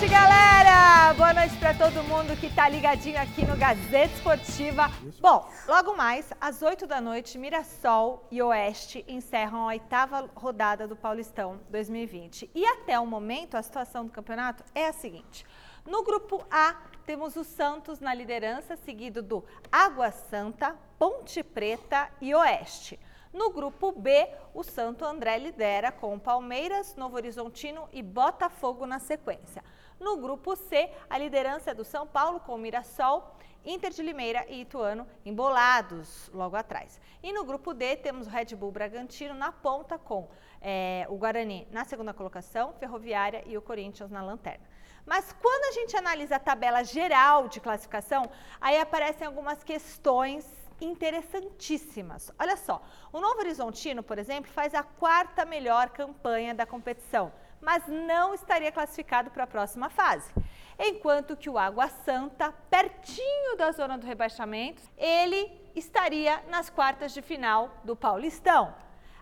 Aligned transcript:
noite, 0.00 0.14
galera! 0.14 1.12
Boa 1.12 1.34
noite 1.34 1.54
para 1.58 1.74
todo 1.74 2.02
mundo 2.04 2.34
que 2.40 2.48
tá 2.54 2.66
ligadinho 2.66 3.20
aqui 3.20 3.44
no 3.44 3.54
Gazeta 3.54 4.14
Esportiva. 4.14 4.88
Bom, 5.20 5.46
logo 5.68 5.94
mais, 5.94 6.32
às 6.40 6.62
8 6.62 6.86
da 6.86 7.02
noite, 7.02 7.36
Mirassol 7.36 8.26
e 8.30 8.40
Oeste 8.40 9.04
encerram 9.06 9.64
a 9.64 9.66
oitava 9.66 10.26
rodada 10.34 10.88
do 10.88 10.96
Paulistão 10.96 11.60
2020. 11.68 12.50
E 12.54 12.64
até 12.64 12.98
o 12.98 13.06
momento, 13.06 13.58
a 13.58 13.62
situação 13.62 14.06
do 14.06 14.10
campeonato 14.10 14.64
é 14.74 14.86
a 14.86 14.92
seguinte: 14.94 15.44
no 15.86 16.02
grupo 16.02 16.46
A, 16.50 16.76
temos 17.04 17.36
o 17.36 17.44
Santos 17.44 18.00
na 18.00 18.14
liderança, 18.14 18.76
seguido 18.76 19.20
do 19.20 19.44
Água 19.70 20.10
Santa, 20.10 20.78
Ponte 20.98 21.42
Preta 21.42 22.08
e 22.22 22.34
Oeste. 22.34 22.98
No 23.34 23.50
grupo 23.50 23.92
B, 23.92 24.28
o 24.54 24.64
Santo 24.64 25.04
André 25.04 25.36
lidera 25.36 25.92
com 25.92 26.18
Palmeiras, 26.18 26.96
Novo 26.96 27.16
Horizontino 27.16 27.86
e 27.92 28.02
Botafogo 28.02 28.86
na 28.86 28.98
sequência. 28.98 29.62
No 30.00 30.16
grupo 30.16 30.56
C, 30.56 30.90
a 31.10 31.18
liderança 31.18 31.72
é 31.72 31.74
do 31.74 31.84
São 31.84 32.06
Paulo 32.06 32.40
com 32.40 32.56
Mirassol, 32.56 33.36
Inter 33.62 33.90
de 33.90 34.02
Limeira 34.02 34.46
e 34.48 34.62
Ituano 34.62 35.06
embolados 35.26 36.30
logo 36.32 36.56
atrás. 36.56 36.98
E 37.22 37.30
no 37.34 37.44
grupo 37.44 37.74
D, 37.74 37.96
temos 37.96 38.26
o 38.26 38.30
Red 38.30 38.56
Bull 38.56 38.72
Bragantino 38.72 39.34
na 39.34 39.52
ponta 39.52 39.98
com 39.98 40.30
é, 40.58 41.06
o 41.10 41.18
Guarani 41.18 41.68
na 41.70 41.84
segunda 41.84 42.14
colocação, 42.14 42.72
Ferroviária 42.80 43.44
e 43.46 43.58
o 43.58 43.60
Corinthians 43.60 44.10
na 44.10 44.22
lanterna. 44.22 44.64
Mas 45.04 45.34
quando 45.34 45.64
a 45.64 45.72
gente 45.72 45.94
analisa 45.94 46.36
a 46.36 46.40
tabela 46.40 46.82
geral 46.82 47.46
de 47.46 47.60
classificação, 47.60 48.30
aí 48.58 48.78
aparecem 48.78 49.26
algumas 49.26 49.62
questões 49.62 50.46
interessantíssimas. 50.80 52.32
Olha 52.38 52.56
só, 52.56 52.82
o 53.12 53.20
Novo 53.20 53.40
Horizontino, 53.40 54.02
por 54.02 54.18
exemplo, 54.18 54.50
faz 54.50 54.74
a 54.74 54.82
quarta 54.82 55.44
melhor 55.44 55.90
campanha 55.90 56.54
da 56.54 56.64
competição, 56.64 57.30
mas 57.60 57.86
não 57.86 58.34
estaria 58.34 58.72
classificado 58.72 59.30
para 59.30 59.44
a 59.44 59.46
próxima 59.46 59.90
fase. 59.90 60.32
Enquanto 60.78 61.36
que 61.36 61.50
o 61.50 61.58
Água 61.58 61.88
Santa, 61.88 62.52
pertinho 62.70 63.56
da 63.56 63.70
zona 63.72 63.98
do 63.98 64.06
rebaixamento, 64.06 64.82
ele 64.96 65.52
estaria 65.74 66.42
nas 66.48 66.70
quartas 66.70 67.12
de 67.12 67.20
final 67.20 67.80
do 67.84 67.94
Paulistão. 67.94 68.74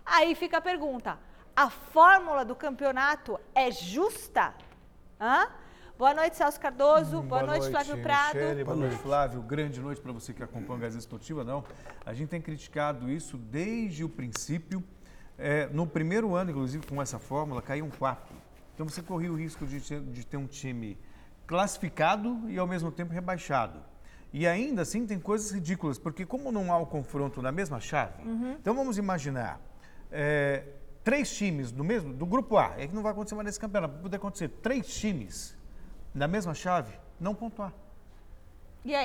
Aí 0.05 0.33
fica 0.35 0.57
a 0.57 0.61
pergunta: 0.61 1.19
a 1.55 1.69
fórmula 1.69 2.45
do 2.45 2.55
campeonato 2.55 3.39
é 3.53 3.69
justa? 3.71 4.53
Hã? 5.19 5.49
Boa 5.97 6.13
noite, 6.13 6.37
Celso 6.37 6.57
Cardoso. 6.61 7.17
Hum, 7.17 7.27
boa, 7.27 7.43
boa, 7.43 7.57
noite, 7.57 7.69
Flávio 7.69 8.01
Prado. 8.01 8.35
Michele, 8.35 8.63
boa 8.63 8.77
noite, 8.77 8.95
Flávio. 8.95 9.41
Grande 9.41 9.81
noite 9.81 9.99
para 9.99 10.13
você 10.13 10.33
que 10.33 10.41
acompanha 10.41 10.79
a 10.79 10.81
Gazeta 10.83 10.99
Esportiva. 10.99 11.43
Não, 11.43 11.61
a 12.05 12.13
gente 12.13 12.29
tem 12.29 12.41
criticado 12.41 13.11
isso 13.11 13.37
desde 13.37 14.05
o 14.05 14.07
princípio. 14.07 14.81
É, 15.39 15.67
no 15.67 15.87
primeiro 15.87 16.35
ano, 16.35 16.51
inclusive, 16.51 16.85
com 16.85 17.01
essa 17.01 17.17
fórmula, 17.17 17.61
caiu 17.61 17.85
um 17.85 17.89
quatro. 17.89 18.35
Então 18.75 18.87
você 18.87 19.01
corria 19.01 19.31
o 19.31 19.35
risco 19.35 19.65
de 19.65 19.79
ter, 19.81 20.01
de 20.01 20.25
ter 20.25 20.37
um 20.37 20.45
time 20.45 20.97
classificado 21.47 22.49
e 22.49 22.59
ao 22.59 22.67
mesmo 22.67 22.91
tempo 22.91 23.13
rebaixado. 23.13 23.79
E 24.31 24.45
ainda 24.45 24.83
assim 24.83 25.05
tem 25.05 25.19
coisas 25.19 25.51
ridículas, 25.51 25.97
porque 25.97 26.25
como 26.25 26.51
não 26.51 26.71
há 26.71 26.77
o 26.77 26.85
confronto 26.85 27.41
na 27.41 27.51
mesma 27.51 27.79
chave, 27.79 28.21
uhum. 28.23 28.51
então 28.51 28.75
vamos 28.75 28.97
imaginar 28.97 29.59
é, 30.11 30.63
três 31.03 31.35
times 31.35 31.71
do 31.71 31.83
mesmo, 31.83 32.13
do 32.13 32.25
grupo 32.25 32.57
A, 32.57 32.75
é 32.77 32.87
que 32.87 32.93
não 32.93 33.01
vai 33.01 33.11
acontecer 33.11 33.33
mais 33.35 33.47
nesse 33.47 33.59
campeonato, 33.59 33.97
pode 33.99 34.15
acontecer 34.15 34.49
três 34.61 34.87
times 34.87 35.57
na 36.13 36.27
mesma 36.27 36.53
chave, 36.53 36.93
não 37.19 37.33
pontuar. 37.33 37.73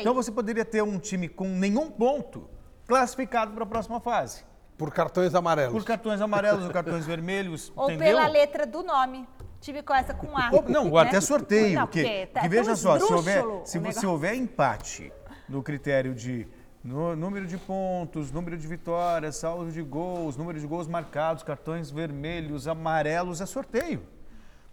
Então 0.03 0.13
você 0.15 0.31
poderia 0.31 0.65
ter 0.65 0.83
um 0.83 0.99
time 0.99 1.29
com 1.29 1.49
nenhum 1.49 1.91
ponto 1.91 2.49
classificado 2.87 3.53
para 3.53 3.65
a 3.65 3.67
próxima 3.67 4.01
fase. 4.01 4.45
Por 4.77 4.93
cartões 4.93 5.35
amarelos. 5.35 5.73
Por 5.73 5.85
cartões 5.85 6.21
amarelos 6.21 6.65
ou 6.65 6.71
cartões 6.71 7.07
vermelhos. 7.07 7.73
Ou 7.77 7.91
entendeu? 7.91 8.17
pela 8.17 8.27
letra 8.27 8.67
do 8.67 8.83
nome. 8.83 9.27
Time 9.61 9.83
começa 9.83 10.13
com 10.13 10.37
A. 10.37 10.51
Não, 10.69 10.91
ou 10.91 10.99
até 10.99 11.15
né? 11.15 11.21
sorteio. 11.21 11.75
Não, 11.75 11.87
porque, 11.87 12.27
que, 12.27 12.49
veja 12.49 12.77
só, 12.77 12.99
se 12.99 13.11
houver, 13.11 13.43
se, 13.65 13.93
se 13.93 14.07
houver 14.07 14.35
empate 14.35 15.11
no 15.49 15.63
critério 15.63 16.15
de 16.15 16.47
no, 16.85 17.17
número 17.17 17.47
de 17.47 17.57
pontos, 17.57 18.31
número 18.31 18.59
de 18.59 18.67
vitórias, 18.67 19.37
saldo 19.37 19.73
de 19.73 19.81
gols, 19.81 20.37
número 20.37 20.61
de 20.61 20.67
gols 20.67 20.87
marcados, 20.87 21.43
cartões 21.43 21.91
vermelhos, 21.91 22.69
amarelos, 22.69 23.41
é 23.41 23.47
sorteio. 23.47 24.03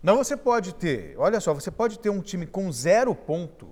Não, 0.03 0.17
você 0.17 0.35
pode 0.35 0.75
ter, 0.75 1.15
olha 1.17 1.39
só, 1.39 1.53
você 1.53 1.71
pode 1.71 1.97
ter 1.99 2.09
um 2.09 2.21
time 2.21 2.45
com 2.45 2.69
zero 2.71 3.15
ponto, 3.15 3.69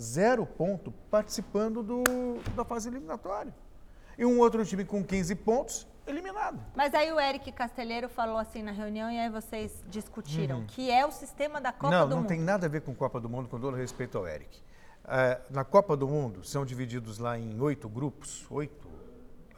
zero 0.00 0.44
ponto, 0.44 0.90
participando 1.10 1.82
do, 1.82 2.02
da 2.56 2.64
fase 2.64 2.88
eliminatória. 2.88 3.54
E 4.20 4.24
um 4.26 4.38
outro 4.38 4.62
time 4.66 4.84
com 4.84 5.02
15 5.02 5.34
pontos, 5.36 5.88
eliminado. 6.06 6.60
Mas 6.76 6.92
aí 6.92 7.10
o 7.10 7.18
Eric 7.18 7.50
Castelheiro 7.52 8.06
falou 8.06 8.36
assim 8.36 8.62
na 8.62 8.70
reunião 8.70 9.10
e 9.10 9.18
aí 9.18 9.30
vocês 9.30 9.82
discutiram, 9.88 10.58
uhum. 10.58 10.66
que 10.66 10.90
é 10.90 11.06
o 11.06 11.10
sistema 11.10 11.58
da 11.58 11.72
Copa 11.72 11.90
não, 11.90 12.04
do 12.04 12.10
não 12.10 12.16
Mundo. 12.16 12.16
Não, 12.16 12.20
não 12.20 12.28
tem 12.28 12.38
nada 12.38 12.66
a 12.66 12.68
ver 12.68 12.82
com 12.82 12.94
Copa 12.94 13.18
do 13.18 13.30
Mundo, 13.30 13.48
com 13.48 13.58
todo 13.58 13.74
respeito 13.74 14.18
ao 14.18 14.28
Eric. 14.28 14.58
Uh, 14.58 15.42
na 15.48 15.64
Copa 15.64 15.96
do 15.96 16.06
Mundo, 16.06 16.44
são 16.44 16.66
divididos 16.66 17.18
lá 17.18 17.38
em 17.38 17.58
oito 17.62 17.88
grupos, 17.88 18.44
oito, 18.50 18.86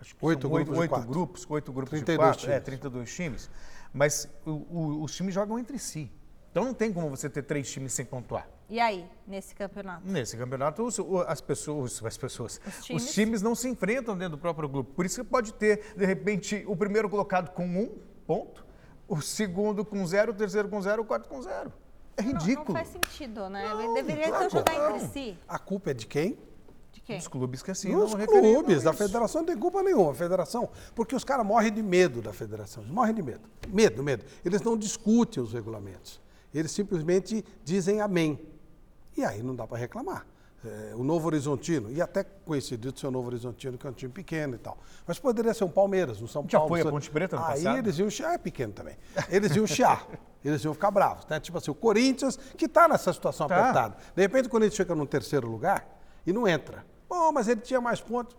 acho 0.01 0.15
que 0.15 0.25
oito, 0.25 0.49
grupos, 0.49 0.79
oito, 0.79 0.95
oito 0.95 1.07
grupos, 1.09 1.47
oito 1.51 1.73
grupos 1.73 2.01
de 2.01 2.17
quatro, 2.17 2.43
times. 2.43 2.57
é, 2.57 2.61
32 2.61 3.13
times. 3.13 3.51
Mas 3.93 4.29
o, 4.47 4.51
o, 4.51 5.03
os 5.03 5.13
times 5.13 5.35
jogam 5.35 5.59
entre 5.59 5.77
si. 5.77 6.09
Então 6.53 6.65
não 6.65 6.73
tem 6.73 6.93
como 6.93 7.11
você 7.11 7.29
ter 7.29 7.43
três 7.43 7.69
times 7.69 7.93
sem 7.93 8.05
pontuar. 8.05 8.47
E 8.73 8.81
aí, 8.81 9.07
nesse 9.27 9.55
campeonato? 9.55 10.01
Nesse 10.03 10.35
campeonato, 10.35 10.83
os, 10.83 10.99
as 11.27 11.43
pessoas, 11.43 12.03
as 12.03 12.17
pessoas, 12.17 12.59
os 12.67 12.85
times? 12.87 13.05
os 13.05 13.13
times 13.13 13.43
não 13.43 13.55
se 13.55 13.69
enfrentam 13.69 14.17
dentro 14.17 14.39
do 14.39 14.41
próprio 14.41 14.67
grupo. 14.67 14.95
Por 14.95 15.05
isso 15.05 15.23
que 15.23 15.29
pode 15.29 15.53
ter, 15.53 15.93
de 15.95 16.07
repente, 16.07 16.65
o 16.67 16.75
primeiro 16.75 17.11
colocado 17.11 17.51
com 17.51 17.67
um 17.67 17.91
ponto, 18.27 18.65
o 19.07 19.21
segundo 19.21 19.85
com 19.85 20.07
zero, 20.07 20.33
o 20.33 20.35
terceiro 20.35 20.71
com 20.71 20.81
zero, 20.81 21.03
o 21.03 21.05
quarto 21.05 21.29
com 21.29 21.43
zero. 21.43 21.71
É 22.17 22.23
ridículo. 22.23 22.69
Não, 22.69 22.81
não 22.81 22.83
faz 22.83 22.89
sentido, 22.89 23.51
né? 23.51 23.69
Não, 23.69 23.93
Deveria 23.93 24.29
claro, 24.29 24.47
então 24.47 24.59
jogar 24.59 24.79
não. 24.79 24.97
entre 24.97 25.09
si. 25.09 25.39
A 25.47 25.59
culpa 25.59 25.91
é 25.91 25.95
de 25.95 26.07
quem? 26.07 26.39
quem? 27.05 27.19
Os 27.19 27.29
clubes 27.29 27.63
que 27.63 27.71
assim 27.71 27.95
Os 27.95 28.15
clubes, 28.15 28.87
a 28.87 28.95
federação 28.95 29.43
não 29.43 29.47
tem 29.49 29.59
culpa 29.59 29.83
nenhuma, 29.83 30.13
a 30.13 30.15
federação, 30.15 30.71
porque 30.95 31.15
os 31.15 31.25
caras 31.25 31.45
morrem 31.45 31.71
de 31.71 31.83
medo 31.83 32.23
da 32.23 32.33
federação, 32.33 32.83
eles 32.83 32.95
morrem 32.95 33.15
de 33.15 33.23
medo. 33.23 33.43
Medo, 33.69 34.03
medo. 34.03 34.25
Eles 34.43 34.63
não 34.63 34.79
discutem 34.79 35.43
os 35.43 35.53
regulamentos. 35.53 36.23
Eles 36.55 36.71
simplesmente 36.71 37.45
dizem 37.63 38.01
amém. 38.01 38.39
E 39.17 39.25
aí 39.25 39.43
não 39.43 39.55
dá 39.55 39.67
para 39.67 39.79
reclamar. 39.79 40.27
É, 40.65 40.95
o 40.95 41.03
Novo 41.03 41.27
Horizontino, 41.27 41.91
e 41.91 42.01
até 42.01 42.23
conhecido 42.23 42.93
de 42.93 43.01
ser 43.01 43.09
o 43.09 43.11
Novo 43.11 43.27
Horizontino, 43.27 43.77
que 43.77 43.85
é 43.85 43.91
um 43.91 43.93
time 43.93 44.13
pequeno 44.13 44.55
e 44.55 44.59
tal. 44.59 44.79
Mas 45.05 45.19
poderia 45.19 45.53
ser 45.53 45.65
um 45.65 45.69
Palmeiras, 45.69 46.23
um 46.23 46.29
São 46.29 46.45
Já 46.47 46.59
Paulo. 46.59 46.77
Já 46.77 46.83
foi 46.83 46.89
a 46.89 46.93
Ponte 46.93 47.11
Preta 47.11 47.37
no 47.37 47.45
Aí 47.45 47.65
passado? 47.65 47.79
eles 47.79 47.99
iam 47.99 48.09
chiar, 48.09 48.35
é 48.35 48.39
pequeno 48.39 48.73
também. 48.73 48.97
Eles 49.29 49.57
iam 49.57 49.67
chiar, 49.67 50.07
eles 50.45 50.63
iam 50.65 50.73
ficar 50.73 50.93
bravos. 50.93 51.27
Né? 51.27 51.41
Tipo 51.41 51.59
assim, 51.59 51.73
o 51.73 51.75
Corinthians, 51.75 52.37
que 52.57 52.67
está 52.67 52.87
nessa 52.87 53.13
situação 53.13 53.49
tá. 53.49 53.57
apertada. 53.57 53.97
De 54.15 54.23
repente, 54.23 54.49
quando 54.49 54.63
ele 54.63 54.73
chega 54.73 54.95
no 54.95 55.05
terceiro 55.05 55.49
lugar 55.49 55.85
e 56.25 56.33
não 56.33 56.47
entra. 56.47 56.87
Bom, 57.09 57.33
mas 57.33 57.49
ele 57.49 57.61
tinha 57.61 57.81
mais 57.81 58.01
pontos. 58.01 58.37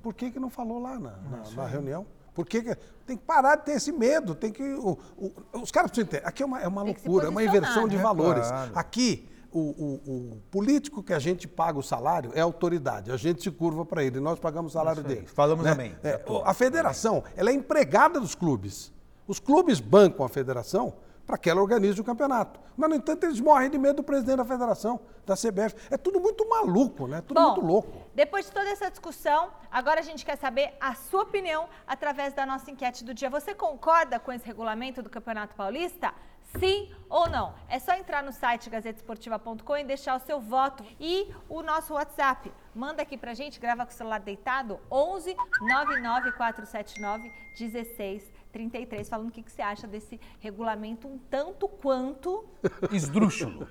Por 0.00 0.14
que, 0.14 0.30
que 0.30 0.38
não 0.38 0.50
falou 0.50 0.78
lá 0.78 0.96
na, 0.96 1.10
na, 1.10 1.50
na 1.56 1.66
reunião? 1.66 2.06
Por 2.32 2.46
que, 2.46 2.62
que, 2.62 2.76
tem 3.04 3.16
que 3.16 3.24
parar 3.24 3.56
de 3.56 3.64
ter 3.64 3.72
esse 3.72 3.90
medo? 3.90 4.32
Tem 4.32 4.52
que. 4.52 4.62
O, 4.62 4.96
o, 5.16 5.32
os 5.60 5.72
caras 5.72 5.90
precisam 5.90 6.08
entender. 6.08 6.24
Aqui 6.24 6.44
é 6.44 6.46
uma, 6.46 6.60
é 6.60 6.68
uma 6.68 6.82
loucura, 6.84 7.26
é 7.26 7.28
uma 7.28 7.42
inversão 7.42 7.88
de 7.88 7.96
né? 7.96 8.02
valores. 8.02 8.46
Claro. 8.46 8.70
Aqui, 8.76 9.28
o, 9.52 9.60
o, 9.60 10.42
político 10.50 11.02
que 11.02 11.12
a 11.12 11.18
gente 11.18 11.48
paga 11.48 11.78
o 11.78 11.82
salário 11.82 12.30
é 12.34 12.40
a 12.40 12.44
autoridade. 12.44 13.10
A 13.10 13.16
gente 13.16 13.42
se 13.42 13.50
curva 13.50 13.84
para 13.84 14.04
ele, 14.04 14.20
nós 14.20 14.38
pagamos 14.38 14.72
o 14.72 14.74
salário 14.74 15.02
dele. 15.02 15.26
Falamos 15.26 15.64
né? 15.64 15.70
também. 15.70 15.96
É, 16.02 16.22
a 16.44 16.54
federação, 16.54 17.24
ela 17.36 17.50
é 17.50 17.52
empregada 17.52 18.20
dos 18.20 18.34
clubes. 18.34 18.92
Os 19.26 19.38
clubes 19.38 19.80
bancam 19.80 20.24
a 20.24 20.28
federação 20.28 20.94
para 21.28 21.36
que 21.36 21.50
ela 21.50 21.60
organize 21.60 22.00
o 22.00 22.04
campeonato. 22.04 22.58
Mas, 22.74 22.88
no 22.88 22.96
entanto, 22.96 23.24
eles 23.24 23.38
morrem 23.38 23.68
de 23.68 23.76
medo 23.76 23.96
do 23.96 24.02
presidente 24.02 24.38
da 24.38 24.46
federação, 24.46 24.98
da 25.26 25.34
CBF. 25.34 25.76
É 25.90 25.98
tudo 25.98 26.18
muito 26.18 26.48
maluco, 26.48 27.06
né? 27.06 27.20
Tudo 27.20 27.38
Bom, 27.38 27.46
muito 27.48 27.66
louco. 27.66 28.02
Depois 28.14 28.46
de 28.46 28.52
toda 28.52 28.70
essa 28.70 28.90
discussão, 28.90 29.50
agora 29.70 30.00
a 30.00 30.02
gente 30.02 30.24
quer 30.24 30.38
saber 30.38 30.72
a 30.80 30.94
sua 30.94 31.24
opinião 31.24 31.68
através 31.86 32.32
da 32.32 32.46
nossa 32.46 32.70
enquete 32.70 33.04
do 33.04 33.12
dia. 33.12 33.28
Você 33.28 33.54
concorda 33.54 34.18
com 34.18 34.32
esse 34.32 34.46
regulamento 34.46 35.02
do 35.02 35.10
Campeonato 35.10 35.54
Paulista? 35.54 36.14
Sim 36.58 36.90
ou 37.08 37.28
não? 37.28 37.54
É 37.68 37.78
só 37.78 37.94
entrar 37.94 38.22
no 38.22 38.32
site 38.32 38.70
gazetesportiva.com 38.70 39.76
e 39.76 39.84
deixar 39.84 40.16
o 40.16 40.20
seu 40.20 40.40
voto. 40.40 40.84
E 40.98 41.32
o 41.48 41.62
nosso 41.62 41.94
WhatsApp. 41.94 42.52
Manda 42.74 43.02
aqui 43.02 43.16
pra 43.16 43.34
gente, 43.34 43.60
grava 43.60 43.84
com 43.84 43.92
o 43.92 43.94
celular 43.94 44.20
deitado, 44.20 44.80
11 44.90 45.36
99479 45.60 47.32
16 47.58 48.38
33, 48.52 49.08
falando 49.08 49.28
o 49.28 49.32
que, 49.32 49.42
que 49.42 49.52
você 49.52 49.62
acha 49.62 49.86
desse 49.86 50.18
regulamento 50.40 51.06
um 51.06 51.18
tanto 51.18 51.68
quanto... 51.68 52.46
Esdrúxulo. 52.90 53.68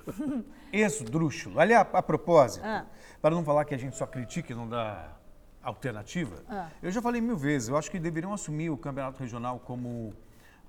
Esdrúxulo. 0.72 1.60
Aliás, 1.60 1.88
a, 1.92 1.98
a 1.98 2.04
propósito, 2.04 2.64
ah. 2.66 2.86
para 3.22 3.34
não 3.34 3.44
falar 3.44 3.66
que 3.66 3.74
a 3.74 3.78
gente 3.78 3.96
só 3.96 4.06
critica 4.06 4.54
e 4.54 4.56
não 4.56 4.70
dá 4.70 5.14
alternativa, 5.64 6.44
ah. 6.48 6.70
eu 6.82 6.92
já 6.92 7.02
falei 7.02 7.20
mil 7.20 7.36
vezes, 7.36 7.70
eu 7.70 7.78
acho 7.78 7.90
que 7.90 8.00
deveriam 8.00 8.34
assumir 8.34 8.70
o 8.70 8.78
campeonato 8.78 9.20
regional 9.20 9.60
como, 9.60 10.14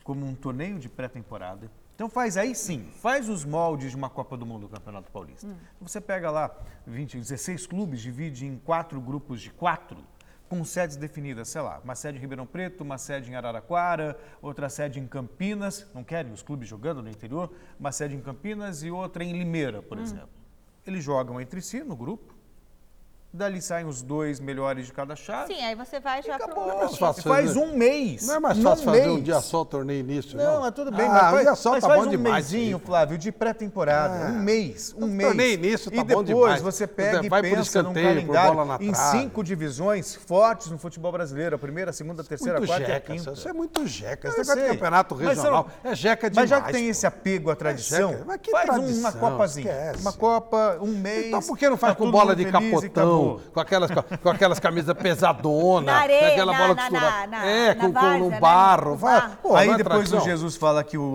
como 0.02 0.26
um 0.26 0.34
torneio 0.34 0.78
de 0.78 0.88
pré-temporada. 0.88 1.70
Então 1.98 2.08
faz 2.08 2.36
aí 2.36 2.54
sim, 2.54 2.86
faz 3.00 3.28
os 3.28 3.44
moldes 3.44 3.90
de 3.90 3.96
uma 3.96 4.08
Copa 4.08 4.36
do 4.36 4.46
Mundo 4.46 4.68
do 4.68 4.68
Campeonato 4.68 5.10
Paulista. 5.10 5.48
Hum. 5.48 5.56
Você 5.80 6.00
pega 6.00 6.30
lá 6.30 6.56
20, 6.86 7.18
16 7.18 7.66
clubes, 7.66 8.00
divide 8.00 8.46
em 8.46 8.56
quatro 8.56 9.00
grupos 9.00 9.40
de 9.40 9.50
quatro, 9.50 9.98
com 10.48 10.64
sedes 10.64 10.94
definidas, 10.94 11.48
sei 11.48 11.60
lá, 11.60 11.80
uma 11.82 11.96
sede 11.96 12.16
em 12.16 12.20
Ribeirão 12.20 12.46
Preto, 12.46 12.82
uma 12.82 12.98
sede 12.98 13.32
em 13.32 13.34
Araraquara, 13.34 14.16
outra 14.40 14.68
sede 14.68 15.00
em 15.00 15.08
Campinas, 15.08 15.90
não 15.92 16.04
querem 16.04 16.32
os 16.32 16.40
clubes 16.40 16.68
jogando 16.68 17.02
no 17.02 17.10
interior, 17.10 17.50
uma 17.80 17.90
sede 17.90 18.14
em 18.14 18.20
Campinas 18.20 18.84
e 18.84 18.92
outra 18.92 19.24
em 19.24 19.32
Limeira, 19.32 19.82
por 19.82 19.98
exemplo. 19.98 20.30
Eles 20.86 21.02
jogam 21.02 21.40
entre 21.40 21.60
si 21.60 21.82
no 21.82 21.96
grupo, 21.96 22.32
dali 23.32 23.60
saem 23.60 23.86
os 23.86 24.00
dois 24.02 24.40
melhores 24.40 24.86
de 24.86 24.92
cada 24.92 25.14
chave. 25.14 25.54
Sim, 25.54 25.62
aí 25.62 25.75
você 25.75 26.00
vai 26.00 26.22
já 26.22 26.36
Acabou. 26.36 26.64
pro... 26.64 26.78
mais 26.78 26.96
fácil 26.96 27.22
Você 27.22 27.28
faz 27.28 27.46
fazer- 27.48 27.58
um 27.60 27.76
mês. 27.76 28.26
Não 28.26 28.34
é 28.34 28.40
mais 28.40 28.56
num 28.56 28.64
fácil 28.64 28.84
fazer 28.86 29.08
um 29.10 29.20
dia 29.20 29.40
só 29.40 29.60
o 29.60 29.64
torneio 29.64 30.00
início, 30.00 30.36
não? 30.36 30.44
Não, 30.54 30.60
mas 30.62 30.72
tudo 30.75 30.90
bem, 30.90 31.06
ah, 31.06 31.10
mas 31.10 31.22
um 31.26 31.30
faz, 31.30 31.42
dia 31.42 31.54
só 31.54 31.70
mas 31.72 31.82
tá 31.82 31.88
faz 31.88 32.00
bom 32.00 32.06
um 32.06 32.10
demais. 32.10 32.50
Flávio, 32.84 33.19
de 33.19 33.30
pré-temporada. 33.30 34.28
Ah. 34.28 34.30
Um 34.30 34.38
mês, 34.40 34.94
um 34.98 35.04
O 35.04 35.08
mês. 35.08 35.28
torneio 35.28 35.54
início 35.54 35.90
tá 35.90 35.96
e 36.00 36.04
bom 36.04 36.22
depois 36.22 36.54
demais. 36.54 36.62
você 36.62 36.86
pega 36.86 37.25
e 37.25 37.28
Vai 37.28 37.42
por 37.42 37.48
pensa 37.50 37.82
num 37.82 37.90
escanteio, 37.90 38.06
por 38.08 38.14
calendário 38.14 38.54
bola 38.54 38.78
na 38.78 38.84
em 38.84 38.92
trave. 38.92 39.19
cinco 39.19 39.44
divisões 39.44 40.14
fortes 40.14 40.69
no 40.70 40.78
futebol 40.78 41.12
brasileiro. 41.12 41.54
A 41.56 41.58
primeira, 41.58 41.90
a 41.90 41.92
segunda, 41.92 42.22
a 42.22 42.24
terceira, 42.24 42.58
a 42.58 42.60
Muito 42.60 42.70
quarta 42.70 42.82
e 42.82 42.86
a 42.86 42.94
jeca, 42.94 43.12
quinta. 43.14 43.32
isso 43.32 43.48
é 43.48 43.52
muito 43.52 43.86
jeca. 43.86 44.28
Esse 44.28 44.38
Eu 44.38 44.42
negócio 44.42 44.54
de 44.54 44.66
sei. 44.69 44.70
campeonato 44.76 45.14
Mas 45.16 45.28
regional 45.28 45.69
não- 45.84 45.90
é 45.92 45.94
jeca 45.94 46.31
demais. 46.31 46.50
Mas 46.50 46.58
já 46.58 46.66
que 46.66 46.72
tem 46.72 46.84
pô. 46.84 46.90
esse 46.90 47.06
apego 47.06 47.50
à 47.50 47.56
tradição, 47.56 48.10
jeca. 48.12 48.24
Mas 48.26 48.40
que 48.40 48.50
faz 48.50 48.69
uma 48.98 49.12
copazinha. 49.12 49.70
Esquece. 49.70 50.00
Uma 50.00 50.12
copa, 50.14 50.78
um 50.81 50.96
mês. 50.98 51.26
Então 51.26 51.42
por 51.42 51.58
que 51.58 51.69
não 51.69 51.76
faz 51.76 51.92
tá 51.92 51.98
com 51.98 52.04
todo 52.04 52.12
bola 52.12 52.24
mundo 52.31 52.36
de 52.36 52.44
feliz 52.50 52.58
e 52.84 52.88
capotão, 52.88 53.18
acabou? 53.20 53.41
com 53.53 53.61
aquelas, 53.61 53.91
com 54.23 54.29
aquelas 54.31 54.59
camisas 54.59 54.94
pesadonas, 54.97 55.87
Na 55.94 56.00
areia, 56.00 56.29
aquela 56.29 56.53
na- 56.53 56.59
bola 56.59 56.75
na- 56.75 56.82
costurada? 56.82 57.26
na- 57.26 57.47
é, 57.47 57.69
na 57.69 57.75
com, 57.75 57.87
com 57.88 57.93
várzea, 57.93 58.19
no 58.19 58.31
né? 58.31 58.41
barro. 58.41 58.91
No 58.91 58.97
vai-. 58.97 59.31
Pô, 59.43 59.56
Aí 59.56 59.67
não 59.69 59.75
é 59.75 59.76
depois 59.79 60.12
o? 60.12 60.20
Jesus 60.20 60.56
fala 60.56 60.82
que 60.85 60.97
o, 60.99 61.15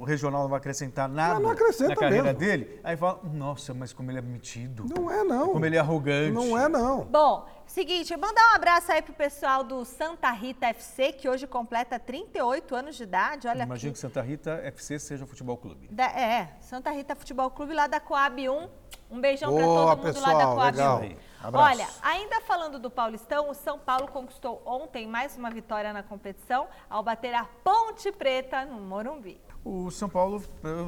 o 0.00 0.04
regional 0.04 0.42
não 0.42 0.48
vai 0.48 0.58
acrescentar 0.58 1.08
nada 1.08 1.40
não 1.40 1.50
acrescenta 1.50 1.90
na 1.90 1.96
carreira 1.96 2.24
mesmo. 2.24 2.38
dele. 2.38 2.80
Aí 2.84 2.96
fala, 2.96 3.20
nossa, 3.32 3.72
mas 3.74 3.92
como 3.92 4.10
ele 4.10 4.18
é 4.18 4.22
metido. 4.22 4.84
Não 4.96 5.10
é, 5.10 5.22
não. 5.24 5.48
Como 5.48 5.64
ele 5.66 5.76
é 5.76 5.80
arrogante. 5.80 6.32
Não 6.32 6.58
é, 6.58 6.68
não. 6.68 7.04
Bom, 7.10 7.46
seguinte, 7.72 8.16
mandar 8.16 8.52
um 8.52 8.56
abraço 8.56 8.90
aí 8.92 9.00
pro 9.00 9.12
pessoal 9.12 9.62
do 9.62 9.84
Santa 9.84 10.30
Rita 10.30 10.66
FC, 10.66 11.12
que 11.12 11.28
hoje 11.28 11.46
completa 11.46 11.98
38 11.98 12.74
anos 12.74 12.96
de 12.96 13.04
idade. 13.04 13.46
Olha 13.48 13.62
Imagino 13.62 13.90
aqui. 13.90 13.94
que 13.94 13.98
Santa 13.98 14.20
Rita 14.20 14.50
FC 14.64 14.98
seja 14.98 15.26
futebol 15.26 15.56
clube. 15.56 15.88
Da- 15.88 16.10
é, 16.10 16.56
Santa 16.60 16.90
Rita 16.90 17.14
Futebol 17.14 17.50
Clube 17.50 17.72
lá 17.74 17.86
da 17.86 18.00
Coab 18.00 18.48
1. 18.48 18.68
Um 19.10 19.20
beijão 19.20 19.52
pra 19.54 19.64
Boa, 19.64 19.96
todo 19.96 20.06
mundo 20.06 20.20
lá 20.20 20.28
da 20.28 20.34
pessoal, 20.38 20.54
Coab 20.56 20.76
legal. 20.76 20.98
1. 20.98 21.00
Aí, 21.02 21.18
abraço. 21.42 21.66
Olha, 21.72 21.88
ainda 22.02 22.40
falando 22.42 22.78
do 22.78 22.90
Paulistão, 22.90 23.50
o 23.50 23.54
São 23.54 23.78
Paulo 23.78 24.06
conquistou 24.08 24.62
ontem 24.64 25.06
mais 25.06 25.36
uma 25.36 25.50
vitória 25.50 25.92
na 25.92 26.02
competição 26.02 26.68
ao 26.88 27.02
bater 27.02 27.34
a 27.34 27.44
Ponte 27.44 28.10
Preta 28.12 28.64
no 28.64 28.80
Morumbi. 28.80 29.40
O 29.62 29.90
São 29.90 30.08
Paulo, 30.08 30.42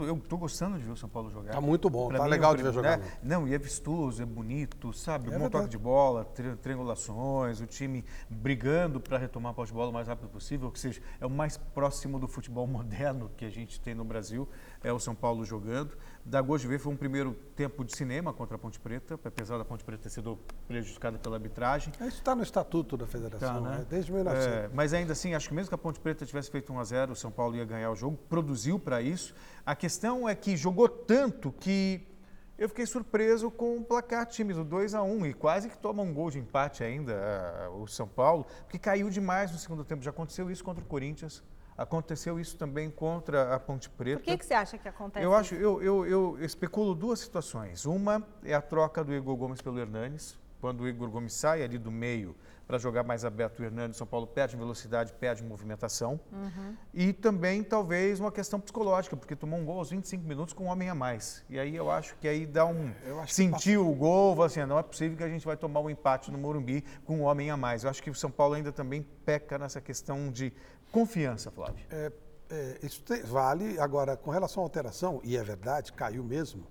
eu, 0.06 0.19
tô 0.19 0.38
gostando 0.38 0.78
de 0.78 0.84
ver 0.84 0.92
o 0.92 0.96
São 0.96 1.08
Paulo 1.08 1.28
jogar. 1.30 1.52
Tá 1.52 1.60
muito 1.60 1.90
bom, 1.90 2.08
Pra 2.08 2.16
tá 2.19 2.24
mim, 2.24 2.30
legal 2.30 2.52
é 2.52 2.54
um 2.54 2.56
de 2.56 2.62
ver 2.62 2.72
jogar 2.72 2.96
né? 2.98 3.12
Não, 3.22 3.46
e 3.46 3.52
é 3.52 3.58
vistoso, 3.58 4.22
é 4.22 4.24
bonito, 4.24 4.94
sabe? 4.94 5.28
É 5.28 5.32
Bom 5.32 5.40
verdade. 5.40 5.64
toque 5.64 5.69
de 5.69 5.76
bola, 5.78 6.24
tri- 6.24 6.56
triangulações, 6.56 7.60
o 7.60 7.66
time 7.66 8.02
brigando 8.30 8.98
para 8.98 9.19
retomar 9.19 9.52
a 9.52 9.54
posse 9.54 9.72
de 9.72 9.76
bola 9.76 9.90
o 9.90 9.92
mais 9.92 10.08
rápido 10.08 10.30
possível, 10.30 10.69
ou 10.69 10.74
seja, 10.74 11.02
é 11.20 11.26
o 11.26 11.30
mais 11.30 11.58
próximo 11.58 12.19
do 12.19 12.26
futebol 12.26 12.66
moderno 12.69 13.30
que 13.36 13.44
a 13.44 13.50
gente 13.50 13.78
tem 13.78 13.94
no 13.94 14.04
Brasil, 14.06 14.48
é 14.82 14.90
o 14.90 14.98
São 14.98 15.14
Paulo 15.14 15.44
jogando. 15.44 15.94
Da 16.24 16.40
gosto 16.40 16.62
de 16.62 16.69
ver, 16.69 16.78
foi 16.78 16.92
um 16.92 16.96
primeiro 16.96 17.34
tempo 17.56 17.84
de 17.84 17.96
cinema 17.96 18.32
contra 18.32 18.54
a 18.54 18.58
Ponte 18.58 18.78
Preta, 18.78 19.19
apesar 19.24 19.58
da 19.58 19.64
Ponte 19.64 19.82
Preta 19.82 20.04
ter 20.04 20.10
sido 20.10 20.38
prejudicada 20.69 21.19
pela 21.19 21.36
arbitragem. 21.36 21.92
Isso 22.00 22.19
está 22.19 22.34
no 22.34 22.44
estatuto 22.44 22.96
da 22.96 23.06
federação, 23.08 23.60
né? 23.60 23.84
desde 23.90 24.12
1900. 24.12 24.46
É, 24.46 24.70
mas 24.72 24.94
ainda 24.94 25.12
assim, 25.12 25.34
acho 25.34 25.48
que 25.48 25.54
mesmo 25.54 25.69
que 25.69 25.74
a 25.74 25.78
Ponte 25.78 25.98
Preta 25.98 26.24
tivesse 26.24 26.48
feito 26.48 26.72
1 26.72 26.78
a 26.78 26.84
0 26.84 27.12
o 27.12 27.16
São 27.16 27.32
Paulo 27.32 27.56
ia 27.56 27.64
ganhar 27.64 27.90
o 27.90 27.96
jogo, 27.96 28.16
produziu 28.28 28.78
para 28.78 29.02
isso. 29.02 29.34
A 29.66 29.74
questão 29.74 30.28
é 30.28 30.34
que 30.34 30.56
jogou 30.56 30.88
tanto 30.88 31.50
que 31.50 32.06
eu 32.56 32.69
fiquei 32.69 32.86
surpreso 32.86 33.50
com 33.50 33.78
o 33.78 33.84
placar 33.84 34.24
time 34.24 34.54
do 34.54 34.62
2 34.62 34.94
a 34.94 35.02
1 35.02 35.26
e 35.26 35.34
quase 35.34 35.69
que 35.69 35.76
toma 35.76 36.02
um 36.02 36.14
gol 36.14 36.30
de 36.30 36.38
empate 36.38 36.84
ainda 36.84 37.14
ah, 37.14 37.70
o 37.70 37.88
São 37.88 38.06
Paulo, 38.06 38.46
porque 38.62 38.78
caiu 38.78 39.10
demais 39.10 39.50
no 39.50 39.58
segundo 39.58 39.84
tempo. 39.84 40.02
Já 40.02 40.10
aconteceu 40.10 40.48
isso 40.48 40.62
contra 40.62 40.84
o 40.84 40.86
Corinthians, 40.86 41.42
aconteceu 41.76 42.38
isso 42.38 42.56
também 42.56 42.90
contra 42.90 43.54
a 43.54 43.58
Ponte 43.58 43.88
Preta. 43.88 44.19
Por 44.19 44.24
que, 44.24 44.38
que 44.38 44.46
você 44.46 44.54
acha 44.54 44.78
que 44.78 44.88
acontece 44.88 45.24
Eu 45.24 45.34
acho, 45.34 45.54
eu, 45.54 45.82
eu, 45.82 46.06
eu 46.06 46.44
especulo 46.44 46.94
duas 46.94 47.20
situações. 47.20 47.86
Uma 47.86 48.26
é 48.44 48.54
a 48.54 48.62
troca 48.62 49.02
do 49.02 49.14
Igor 49.14 49.36
Gomes 49.36 49.60
pelo 49.60 49.78
Hernanes. 49.78 50.38
Quando 50.60 50.82
o 50.82 50.88
Igor 50.88 51.10
Gomes 51.10 51.32
sai 51.32 51.62
ali 51.62 51.78
do 51.78 51.90
meio 51.90 52.36
para 52.72 52.78
jogar 52.78 53.02
mais 53.02 53.22
aberto 53.22 53.60
o 53.60 53.64
Hernanes, 53.64 53.98
São 53.98 54.06
Paulo 54.06 54.26
perde 54.26 54.56
velocidade, 54.56 55.12
perde 55.12 55.44
movimentação. 55.44 56.19
Uhum. 56.32 56.74
E 56.94 57.12
também 57.12 57.62
talvez 57.62 58.19
uma 58.19 58.32
questão 58.32 58.58
psicológica, 58.58 59.14
porque 59.14 59.36
tomou 59.36 59.58
um 59.58 59.64
gol 59.66 59.76
aos 59.76 59.90
25 59.90 60.26
minutos 60.26 60.54
com 60.54 60.64
um 60.64 60.69
homem 60.69 60.88
a 60.88 60.94
mais. 60.94 61.44
E 61.50 61.58
aí 61.58 61.76
eu 61.76 61.90
acho 61.90 62.16
que 62.16 62.26
aí 62.26 62.46
dá 62.46 62.64
um 62.64 62.90
Eu 63.04 63.19
acho 63.20 63.26
que 63.28 63.34
sentiu 63.34 63.86
o 63.86 63.94
gol, 63.94 64.42
assim, 64.42 64.64
não 64.64 64.78
é 64.78 64.82
possível 64.82 65.19
que 65.19 65.22
a 65.22 65.28
gente 65.28 65.44
vai 65.44 65.54
tomar 65.54 65.80
um 65.80 65.90
empate 65.90 66.30
no 66.30 66.38
Morumbi 66.38 66.82
com 67.04 67.19
um 67.19 67.24
homem 67.24 67.50
a 67.50 67.58
mais. 67.58 67.84
Eu 67.84 67.90
acho 67.90 68.02
que 68.02 68.08
o 68.08 68.14
São 68.14 68.30
Paulo 68.30 68.54
ainda 68.54 68.72
também 68.72 69.02
peca 69.02 69.58
nessa 69.58 69.78
questão 69.78 70.30
de 70.32 70.50
confiança, 70.90 71.50
Flávio. 71.50 71.84
É, 71.90 72.10
é, 72.48 72.78
isso 72.82 73.02
te- 73.02 73.22
vale. 73.22 73.78
Agora, 73.78 74.16
com 74.16 74.30
relação 74.30 74.62
à 74.62 74.64
alteração, 74.64 75.20
e 75.22 75.36
é 75.36 75.44
verdade, 75.44 75.92
caiu 75.92 76.24
mesmo, 76.24 76.66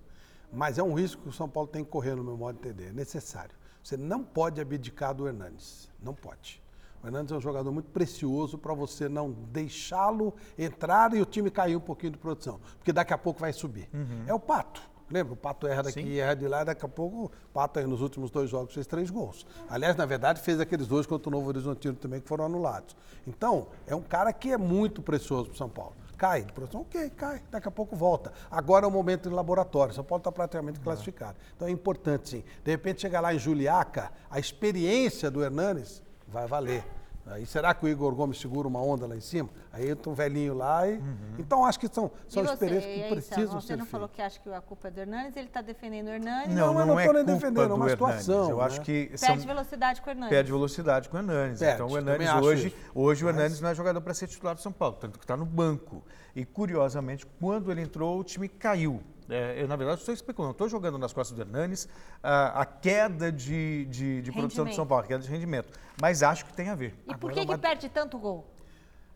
mas 0.52 0.78
é 0.78 0.82
um 0.82 0.94
risco 0.94 1.22
que 1.22 1.28
o 1.28 1.32
São 1.32 1.48
Paulo 1.48 1.68
tem 1.68 1.84
que 1.84 1.90
correr, 1.90 2.16
no 2.16 2.24
meu 2.24 2.36
modo 2.36 2.60
de 2.60 2.68
entender. 2.68 2.88
É 2.88 2.92
necessário. 2.92 3.61
Você 3.82 3.96
não 3.96 4.22
pode 4.22 4.60
abdicar 4.60 5.14
do 5.14 5.26
Hernandes. 5.26 5.90
Não 6.02 6.14
pode. 6.14 6.62
O 7.02 7.06
Hernandes 7.06 7.32
é 7.32 7.36
um 7.36 7.40
jogador 7.40 7.72
muito 7.72 7.90
precioso 7.90 8.56
para 8.56 8.72
você 8.74 9.08
não 9.08 9.32
deixá-lo 9.32 10.34
entrar 10.56 11.12
e 11.14 11.20
o 11.20 11.24
time 11.24 11.50
cair 11.50 11.76
um 11.76 11.80
pouquinho 11.80 12.12
de 12.12 12.18
produção. 12.18 12.60
Porque 12.78 12.92
daqui 12.92 13.12
a 13.12 13.18
pouco 13.18 13.40
vai 13.40 13.52
subir. 13.52 13.88
É 14.26 14.32
o 14.32 14.38
Pato. 14.38 14.92
Lembra? 15.10 15.34
O 15.34 15.36
Pato 15.36 15.66
erra 15.66 15.82
daqui, 15.82 16.02
Sim. 16.02 16.16
erra 16.16 16.34
de 16.34 16.48
lá, 16.48 16.64
daqui 16.64 16.86
a 16.86 16.88
pouco 16.88 17.24
o 17.24 17.30
Pato 17.52 17.78
aí 17.78 17.86
nos 17.86 18.00
últimos 18.00 18.30
dois 18.30 18.48
jogos 18.48 18.72
fez 18.72 18.86
três 18.86 19.10
gols. 19.10 19.44
Aliás, 19.68 19.94
na 19.94 20.06
verdade, 20.06 20.40
fez 20.40 20.58
aqueles 20.58 20.86
dois 20.86 21.04
contra 21.04 21.28
o 21.28 21.32
Novo 21.32 21.48
Horizontino 21.48 21.94
também 21.94 22.20
que 22.20 22.28
foram 22.28 22.46
anulados. 22.46 22.96
Então, 23.26 23.66
é 23.86 23.94
um 23.94 24.00
cara 24.00 24.32
que 24.32 24.50
é 24.50 24.56
muito 24.56 25.02
precioso 25.02 25.46
para 25.46 25.54
o 25.54 25.58
São 25.58 25.68
Paulo. 25.68 25.94
Cai 26.22 26.44
de 26.44 26.52
produção, 26.52 26.82
ok, 26.82 27.10
cai, 27.16 27.42
daqui 27.50 27.66
a 27.66 27.70
pouco 27.72 27.96
volta. 27.96 28.32
Agora 28.48 28.84
é 28.84 28.88
o 28.88 28.92
momento 28.92 29.28
de 29.28 29.34
laboratório, 29.34 29.92
São 29.92 30.04
Paulo 30.04 30.20
está 30.20 30.30
praticamente 30.30 30.78
classificado. 30.78 31.36
Então 31.56 31.66
é 31.66 31.70
importante 31.72 32.28
sim. 32.28 32.44
De 32.62 32.70
repente 32.70 33.00
chegar 33.00 33.20
lá 33.20 33.34
em 33.34 33.40
Juliaca, 33.40 34.12
a 34.30 34.38
experiência 34.38 35.32
do 35.32 35.42
Hernanes 35.42 36.00
vai 36.28 36.46
valer. 36.46 36.84
Aí 37.24 37.46
será 37.46 37.72
que 37.72 37.84
o 37.84 37.88
Igor 37.88 38.12
Gomes 38.16 38.38
segura 38.40 38.66
uma 38.66 38.80
onda 38.82 39.06
lá 39.06 39.16
em 39.16 39.20
cima? 39.20 39.48
Aí 39.72 39.88
entra 39.88 40.10
um 40.10 40.14
velhinho 40.14 40.54
lá 40.54 40.88
e. 40.88 41.00
Então 41.38 41.64
acho 41.64 41.78
que 41.78 41.86
são, 41.86 42.10
são 42.26 42.42
você, 42.42 42.52
experiências 42.52 42.94
que 42.94 43.08
precisam 43.10 43.36
Celso, 43.52 43.60
você 43.60 43.66
ser 43.68 43.76
não 43.76 43.86
falou 43.86 44.08
feitas. 44.08 44.16
que 44.34 44.38
acha 44.38 44.40
que 44.40 44.52
a 44.56 44.60
culpa 44.60 44.88
é 44.88 44.90
do 44.90 45.00
Hernanes, 45.00 45.36
ele 45.36 45.46
está 45.46 45.60
defendendo 45.62 46.08
o 46.08 46.10
Hernanes. 46.10 46.54
Não, 46.54 46.78
eu 46.78 46.86
não 46.86 46.98
é 46.98 47.06
tô 47.06 47.12
nem 47.12 47.24
defendendo, 47.24 47.70
é 47.70 47.74
uma 47.74 47.88
situação, 47.88 48.50
Eu 48.50 48.56
né? 48.58 48.64
acho 48.64 48.80
que 48.80 49.06
Perde 49.06 49.18
são- 49.18 49.36
velocidade 49.38 50.02
com 50.02 50.08
o 50.08 50.10
Hernanes. 50.10 50.30
perde 50.30 50.50
velocidade 50.52 51.08
com 51.08 51.16
o 51.16 51.20
Hernanes. 51.20 51.58
Perde, 51.60 51.74
então 51.74 51.86
o 51.86 51.96
acho 52.22 52.44
hoje, 52.44 52.74
hoje 52.94 53.22
o 53.24 53.26
Mas- 53.26 53.36
Hernanes 53.36 53.60
não 53.60 53.68
é 53.68 53.74
jogador 53.74 54.00
para 54.00 54.14
ser 54.14 54.26
titular 54.26 54.54
do 54.56 54.60
São 54.60 54.72
Paulo, 54.72 54.96
tanto 55.00 55.18
que 55.18 55.24
está 55.24 55.36
no 55.36 55.46
banco. 55.46 56.02
E 56.34 56.44
curiosamente, 56.44 57.24
quando 57.38 57.70
ele 57.70 57.82
entrou, 57.82 58.18
o 58.18 58.24
time 58.24 58.48
caiu. 58.48 59.00
É, 59.28 59.62
eu, 59.62 59.68
na 59.68 59.76
verdade, 59.76 60.00
estou 60.00 60.12
especulando, 60.12 60.52
estou 60.52 60.68
jogando 60.68 60.98
nas 60.98 61.12
costas 61.12 61.36
do 61.36 61.42
Hernanes 61.42 61.88
a, 62.22 62.62
a 62.62 62.66
queda 62.66 63.30
de, 63.32 63.86
de, 63.86 64.22
de 64.22 64.32
produção 64.32 64.64
Rendimento. 64.64 64.76
São 64.76 64.86
Paulo, 64.86 65.04
a 65.04 65.06
queda 65.06 65.22
de 65.22 65.28
rendimento. 65.30 65.70
Mas 66.00 66.22
acho 66.22 66.44
que 66.44 66.52
tem 66.52 66.68
a 66.68 66.74
ver. 66.74 66.94
E 67.06 67.14
por 67.16 67.30
Agora 67.30 67.34
que, 67.34 67.40
que 67.46 67.52
uma- 67.52 67.58
perde 67.58 67.88
tanto 67.88 68.18
gol? 68.18 68.46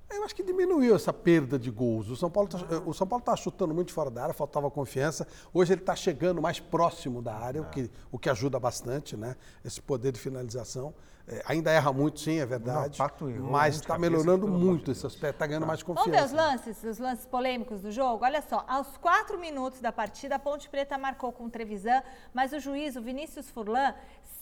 Eu 0.08 0.24
acho 0.24 0.34
que 0.34 0.42
diminuiu 0.42 0.94
essa 0.94 1.12
perda 1.12 1.58
de 1.58 1.70
gols. 1.70 2.08
O 2.08 2.16
São 2.16 2.30
Paulo 2.30 2.48
tá, 2.48 2.58
o 2.86 2.94
São 2.94 3.06
Paulo 3.06 3.20
está 3.20 3.36
chutando 3.36 3.74
muito 3.74 3.92
fora 3.92 4.10
da 4.10 4.22
área, 4.22 4.34
faltava 4.34 4.70
confiança. 4.70 5.26
Hoje 5.52 5.72
ele 5.72 5.80
está 5.80 5.96
chegando 5.96 6.40
mais 6.40 6.60
próximo 6.60 7.20
da 7.20 7.34
área, 7.34 7.60
o, 7.60 7.66
que, 7.66 7.90
o 8.10 8.18
que 8.18 8.30
ajuda 8.30 8.58
bastante, 8.58 9.16
né? 9.16 9.36
Esse 9.64 9.80
poder 9.82 10.12
de 10.12 10.20
finalização. 10.20 10.94
É, 11.28 11.42
ainda 11.44 11.72
erra 11.72 11.92
muito, 11.92 12.20
sim, 12.20 12.38
é 12.38 12.46
verdade. 12.46 13.00
Não, 13.00 13.28
errou, 13.28 13.50
mas 13.50 13.74
um 13.74 13.78
de 13.78 13.84
está 13.84 13.98
melhorando 13.98 14.46
muito 14.46 14.92
esse 14.92 15.04
aspecto, 15.04 15.34
está 15.34 15.46
ganhando 15.46 15.66
mais 15.66 15.82
Vamos 15.82 16.04
ver 16.04 16.10
os 16.10 16.30
confiança. 16.30 16.36
lances, 16.36 16.84
os 16.84 16.98
lances 16.98 17.26
polêmicos 17.26 17.80
do 17.80 17.90
jogo? 17.90 18.24
Olha 18.24 18.40
só, 18.42 18.64
aos 18.68 18.96
quatro 18.96 19.36
minutos 19.36 19.80
da 19.80 19.90
partida, 19.90 20.36
a 20.36 20.38
Ponte 20.38 20.68
Preta 20.70 20.96
marcou 20.96 21.32
com 21.32 21.46
o 21.46 21.50
Trevisan, 21.50 22.00
mas 22.32 22.52
o 22.52 22.60
juiz, 22.60 22.94
o 22.94 23.02
Vinícius 23.02 23.50
Furlan, 23.50 23.92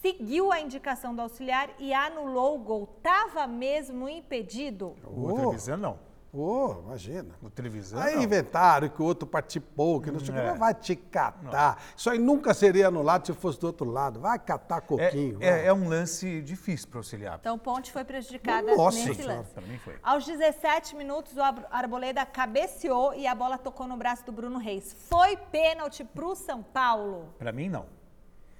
seguiu 0.09 0.53
a 0.53 0.61
indicação 0.61 1.15
do 1.15 1.23
auxiliar 1.23 1.71
e 1.79 1.95
anulou 1.95 2.57
o 2.57 2.59
gol. 2.59 2.87
Tava 3.03 3.47
mesmo 3.47 4.07
impedido? 4.07 4.95
O 5.03 5.31
Oh. 5.31 5.35
Trevisan 5.35 5.79
não. 5.79 5.99
Ô, 6.31 6.81
imagina. 6.85 7.37
O 7.41 7.49
Trevisan 7.49 7.99
Aí 8.03 8.17
não. 8.17 8.23
inventaram 8.25 8.89
que 8.89 9.01
o 9.01 9.05
outro 9.05 9.25
participou, 9.27 10.01
que 10.03 10.11
não 10.11 10.19
sei 10.19 10.31
o 10.31 10.33
que, 10.35 10.41
É. 10.41 10.51
mas 10.51 10.59
vai 10.59 10.75
te 10.75 10.95
catar. 10.97 11.81
Isso 11.97 12.11
aí 12.11 12.19
nunca 12.19 12.53
seria 12.53 12.89
anulado 12.89 13.25
se 13.25 13.33
fosse 13.33 13.59
do 13.59 13.69
outro 13.69 13.89
lado. 13.89 14.19
Vai 14.21 14.39
catar 14.41 14.79
É, 14.79 14.81
coquinho. 14.81 15.39
vai. 15.39 15.49
é, 15.49 15.67
é 15.67 15.73
um 15.73 15.89
lance 15.89 16.43
difícil 16.43 16.89
para 16.89 16.99
auxiliar. 16.99 17.39
Então, 17.41 17.57
Ponte 17.57 17.91
foi 17.93 18.05
prejudicada 18.05 18.75
Nossa 18.77 18.99
nesse 18.99 19.15
Senhora, 19.23 19.39
lance. 19.39 19.55
pra 19.55 19.63
mim 19.63 19.79
foi. 19.79 19.95
Aos 20.03 20.27
17 20.27 20.97
minutos, 20.97 21.35
o 21.37 21.41
Ar- 21.41 21.67
Arboleda 21.71 22.27
cabeceou 22.27 23.15
e 23.15 23.27
a 23.29 23.35
bola 23.35 23.57
tocou 23.57 23.87
no 23.87 23.97
braço 23.97 24.27
do 24.27 24.33
Bruno 24.33 24.59
Reis. 24.59 24.93
Foi 25.09 25.37
pênalti 25.37 26.03
para 26.05 26.27
o 26.27 26.35
São 26.35 26.63
Paulo. 26.65 27.33
Para 27.39 27.53
mim, 27.53 27.69
não. 27.69 27.87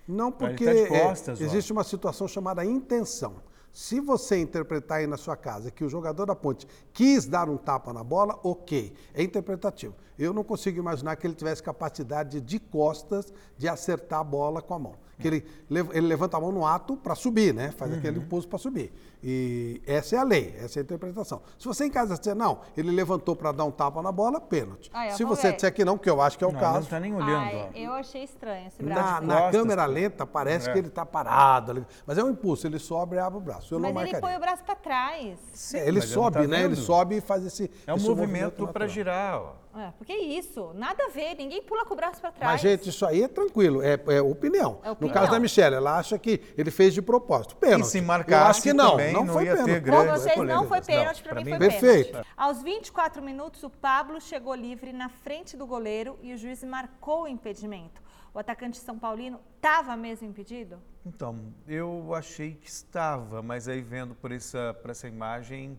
Não, 0.07 0.29
Ele 0.29 0.37
porque 0.37 0.65
tá 0.65 0.73
de 0.73 0.79
é, 0.81 0.87
costas, 0.87 1.41
ó. 1.41 1.45
existe 1.45 1.73
uma 1.73 1.85
situação 1.85 2.29
chamada 2.29 2.65
intenção. 2.65 3.37
Se 3.73 3.99
você 3.99 4.41
interpretar 4.41 4.99
aí 4.99 5.07
na 5.07 5.17
sua 5.17 5.37
casa 5.37 5.69
que 5.69 5.83
o 5.85 5.89
jogador 5.89 6.27
da 6.27 6.35
ponte 6.37 6.65
quis 6.93 7.27
dar 7.27 7.49
um 7.49 7.57
tapa 7.57 7.93
na 7.93 8.05
bola, 8.05 8.39
ok, 8.45 8.93
é 9.13 9.21
interpretativo. 9.21 9.97
Eu 10.17 10.33
não 10.33 10.45
consigo 10.45 10.79
imaginar 10.79 11.17
que 11.17 11.27
ele 11.27 11.35
tivesse 11.35 11.61
capacidade 11.61 12.41
de 12.41 12.61
costas 12.61 13.33
de 13.59 13.67
acertar 13.67 14.21
a 14.21 14.25
bola 14.25 14.63
com 14.63 14.75
a 14.75 14.79
mão. 14.79 14.95
Que 15.19 15.27
ele, 15.29 15.47
ele 15.71 16.07
levanta 16.07 16.37
a 16.37 16.41
mão 16.41 16.51
no 16.53 16.67
ato 16.67 16.97
para 16.97 17.15
subir, 17.15 17.53
né? 17.55 17.71
Faz 17.73 17.93
aquele 17.93 18.19
Uhum. 18.19 18.25
impulso 18.25 18.49
para 18.49 18.59
subir. 18.59 18.93
E 19.27 19.81
essa 19.87 20.17
é 20.17 20.19
a 20.19 20.23
lei, 20.23 20.55
essa 20.59 20.79
é 20.79 20.81
a 20.81 20.85
interpretação. 20.85 21.41
Se 21.59 21.65
você 21.67 21.87
em 21.87 21.91
casa 21.91 22.15
disser, 22.19 22.35
não, 22.35 22.61
ele 22.77 22.91
levantou 22.91 23.35
para 23.35 23.53
dar 23.53 23.65
um 23.65 23.71
tapa 23.71 24.03
na 24.03 24.13
bola, 24.13 24.39
pênalti. 24.41 24.91
Ó, 24.95 25.11
Se 25.11 25.25
você 25.25 25.49
ver. 25.49 25.55
disser 25.55 25.73
que 25.73 25.83
não, 25.85 25.97
que 25.97 26.11
eu 26.11 26.21
acho 26.21 26.37
que 26.37 26.45
é 26.45 26.47
o 26.47 26.51
Não, 26.53 26.59
ele 26.59 26.65
caso, 26.67 26.75
não 26.79 26.83
está 26.85 27.01
nem 27.01 27.15
olhando. 27.15 27.31
Ai, 27.33 27.71
eu 27.75 27.93
achei 27.95 28.23
estranho 28.23 28.67
esse 28.67 28.83
na, 28.83 28.95
braço. 28.95 29.23
na 29.25 29.35
costas. 29.37 29.53
câmera 29.61 29.87
lenta 29.87 30.27
parece 30.27 30.69
É. 30.69 30.73
que 30.73 30.79
ele 30.79 30.89
está 30.89 31.07
parado. 31.07 31.71
ali. 31.71 31.87
Mas 32.07 32.19
é 32.19 32.25
um 32.25 32.29
impulso, 32.31 32.67
ele 32.67 32.79
sobe 32.79 33.17
e 33.17 33.19
abre 33.19 33.39
o 33.39 33.41
braço. 33.41 33.75
Eu 33.75 33.79
Mas 33.81 33.95
não 33.95 34.01
ele 34.03 34.11
marcaria. 34.13 34.21
põe 34.21 34.37
o 34.37 34.41
braço 34.41 34.63
pra 34.65 34.75
trás. 34.75 35.39
Sim, 35.55 35.79
É, 35.79 35.89
ele 35.89 36.03
sobe, 36.03 36.37
tá 36.37 36.47
né? 36.47 36.59
Ele 36.61 36.75
vendo. 36.75 36.77
sobe 36.85 37.17
e 37.17 37.21
faz 37.23 37.47
esse. 37.47 37.71
É 37.87 37.93
um 37.95 37.97
esse 37.97 38.07
movimento 38.07 38.57
para 38.57 38.85
natural. 38.85 38.89
girar, 38.89 39.41
ó. 39.41 39.53
É, 39.77 39.91
porque 39.99 40.13
é 40.13 40.21
isso, 40.21 40.73
nada 40.75 41.05
a 41.05 41.09
ver, 41.09 41.35
ninguém 41.37 41.63
pula 41.63 41.85
com 41.85 41.95
o 41.95 41.97
braço 41.97 42.21
pra 42.21 42.31
trás. 42.31 42.53
Mas, 42.53 42.61
gente, 42.61 42.89
isso 42.89 43.05
aí 43.05 43.23
é 43.23 43.29
tranquilo, 43.29 43.83
é, 43.83 43.99
é 44.09 44.23
opinião. 44.23 44.81
É 44.83 44.87
No 44.87 44.93
opinião. 44.93 45.15
caso 45.15 45.33
da 45.33 45.41
Michelle, 45.41 45.75
ela 45.77 45.99
acha 45.99 46.19
que 46.19 46.41
ele 46.57 46.71
fez 46.71 46.95
de 46.95 47.03
propósito. 47.03 47.57
Pênalti. 47.57 47.85
E 47.85 47.91
se 47.91 47.99
Eu 47.99 48.05
marcasse 48.05 48.51
acho 48.51 48.63
que 48.63 48.73
não, 48.73 48.93
também, 48.93 49.13
não, 49.13 49.25
não 49.25 49.33
foi 49.33 49.45
ia 49.47 49.57
ter 49.57 49.65
pênalti. 49.65 49.83
Grandes 49.83 50.23
vocês 50.23 50.37
não 50.39 50.69
foi 50.69 50.81
pênalti, 50.81 51.23
pra 51.23 51.35
mim 51.35 51.45
mim 51.45 51.51
foi 51.51 51.59
Perfeito. 51.59 52.11
pênalti. 52.11 52.29
Aos 52.37 52.63
24 52.63 53.23
minutos, 53.23 53.63
o 53.65 53.71
Pablo 53.71 54.21
chegou 54.21 54.55
livre 54.55 54.93
na 54.93 55.09
frente 55.09 55.57
do 55.57 55.67
goleiro 55.67 56.19
e 56.23 56.33
o 56.33 56.39
juiz 56.39 56.63
marcou 56.63 57.23
o 57.25 57.29
impedimento. 57.29 58.03
O 58.33 58.39
atacante 58.39 58.79
São 58.79 58.99
Paulino 58.99 59.39
estava 59.57 59.97
mesmo 59.97 60.27
impedido? 60.27 60.81
Então, 61.07 61.53
eu 61.69 62.13
achei 62.15 62.55
que 62.55 62.69
estava, 62.69 63.43
mas 63.43 63.69
aí 63.69 63.81
vendo 63.81 64.15
por 64.15 64.33
essa, 64.33 64.75
por 64.83 64.91
essa 64.91 65.07
imagem, 65.07 65.79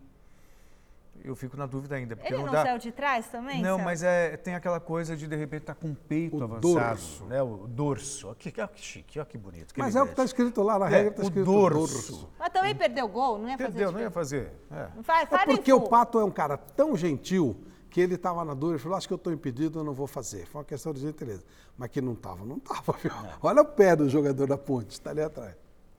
eu 1.24 1.36
fico 1.36 1.56
na 1.58 1.66
dúvida 1.66 1.96
ainda. 1.96 2.16
Porque 2.16 2.28
Ele 2.32 2.38
não 2.38 2.46
não 2.48 2.54
dá... 2.54 2.64
saiu 2.64 2.78
de 2.78 2.92
trás 2.92 3.28
também? 3.28 3.62
Não, 3.62 3.78
mas 3.80 4.04
é, 4.04 4.38
tem 4.38 4.54
aquela 4.56 4.80
coisa 4.80 5.16
de 5.16 5.28
de 5.28 5.36
repente 5.36 5.62
estar 5.62 5.76
com 5.76 5.90
o 5.92 5.96
peito 5.96 6.38
O 6.38 6.44
avançado, 6.44 6.62
dorso. 6.62 7.26
né? 7.26 7.42
O 7.42 7.68
dorso. 7.68 8.28
Olha 8.28 8.36
que, 8.36 8.54
olha 8.62 8.68
que 8.68 8.82
chique, 8.82 9.20
olha 9.20 9.26
que 9.26 9.38
bonito. 9.38 9.74
que 9.74 9.80
Mas 9.80 9.96
é 9.96 10.02
o 10.02 10.06
que 10.06 10.12
está 10.12 10.22
elegante. 10.24 10.42
escrito 10.42 10.62
lá 10.64 10.78
na 10.80 10.86
É, 10.88 10.90
regra, 10.90 11.10
está 11.12 11.22
o 11.22 11.26
escrito 11.26 11.46
dorso. 11.46 12.30
Mas 12.38 12.50
também 12.54 12.76
perdeu 12.76 13.06
o 13.06 13.10
gol, 13.10 13.38
não 13.38 13.50
ia 13.50 13.58
fazer 13.58 13.70
Entendeu? 13.70 13.92
Não 13.92 14.00
ia 14.00 14.12
fazer. 14.12 14.52
É. 14.72 14.88
Não 14.96 15.04
faz, 15.04 15.24
É 15.24 15.26
faz 15.26 15.48
nem 15.48 15.56
porque 15.58 15.74
o. 15.74 15.82
Pato 15.82 16.20
é 16.20 16.24
um 16.26 16.32
cara 16.32 16.58
tão 16.58 16.96
gentil 16.96 17.56
que 17.90 18.02
ele 18.02 18.16
estava 18.16 18.44
na 18.44 18.54
dúvida 18.54 18.78
e 18.78 18.82
falou: 18.82 18.98
acho 18.98 19.08
que 19.08 19.14
eu 19.14 19.18
estou 19.18 19.32
impedido, 19.34 19.80
eu 19.80 19.84
não 19.84 19.94
vou 19.94 20.06
fazer. 20.08 20.46
Foi 20.48 20.60
uma 20.60 20.66
questão 20.66 20.94
de 20.94 21.00
gentileza. 21.00 21.44
Mas 21.78 21.90
que 21.90 22.02
não 22.02 22.14
estava, 22.14 22.44
não 22.46 22.58
estava, 22.58 22.94
viu? 23.02 23.12
Olha 23.42 23.62
o 23.62 23.66
pé 23.66 23.96
do 23.96 24.08
jogador 24.10 24.48
da 24.48 24.58
ponte, 24.58 24.92
está 24.92 25.10
ali 25.12 25.22
atrás. 25.22 25.56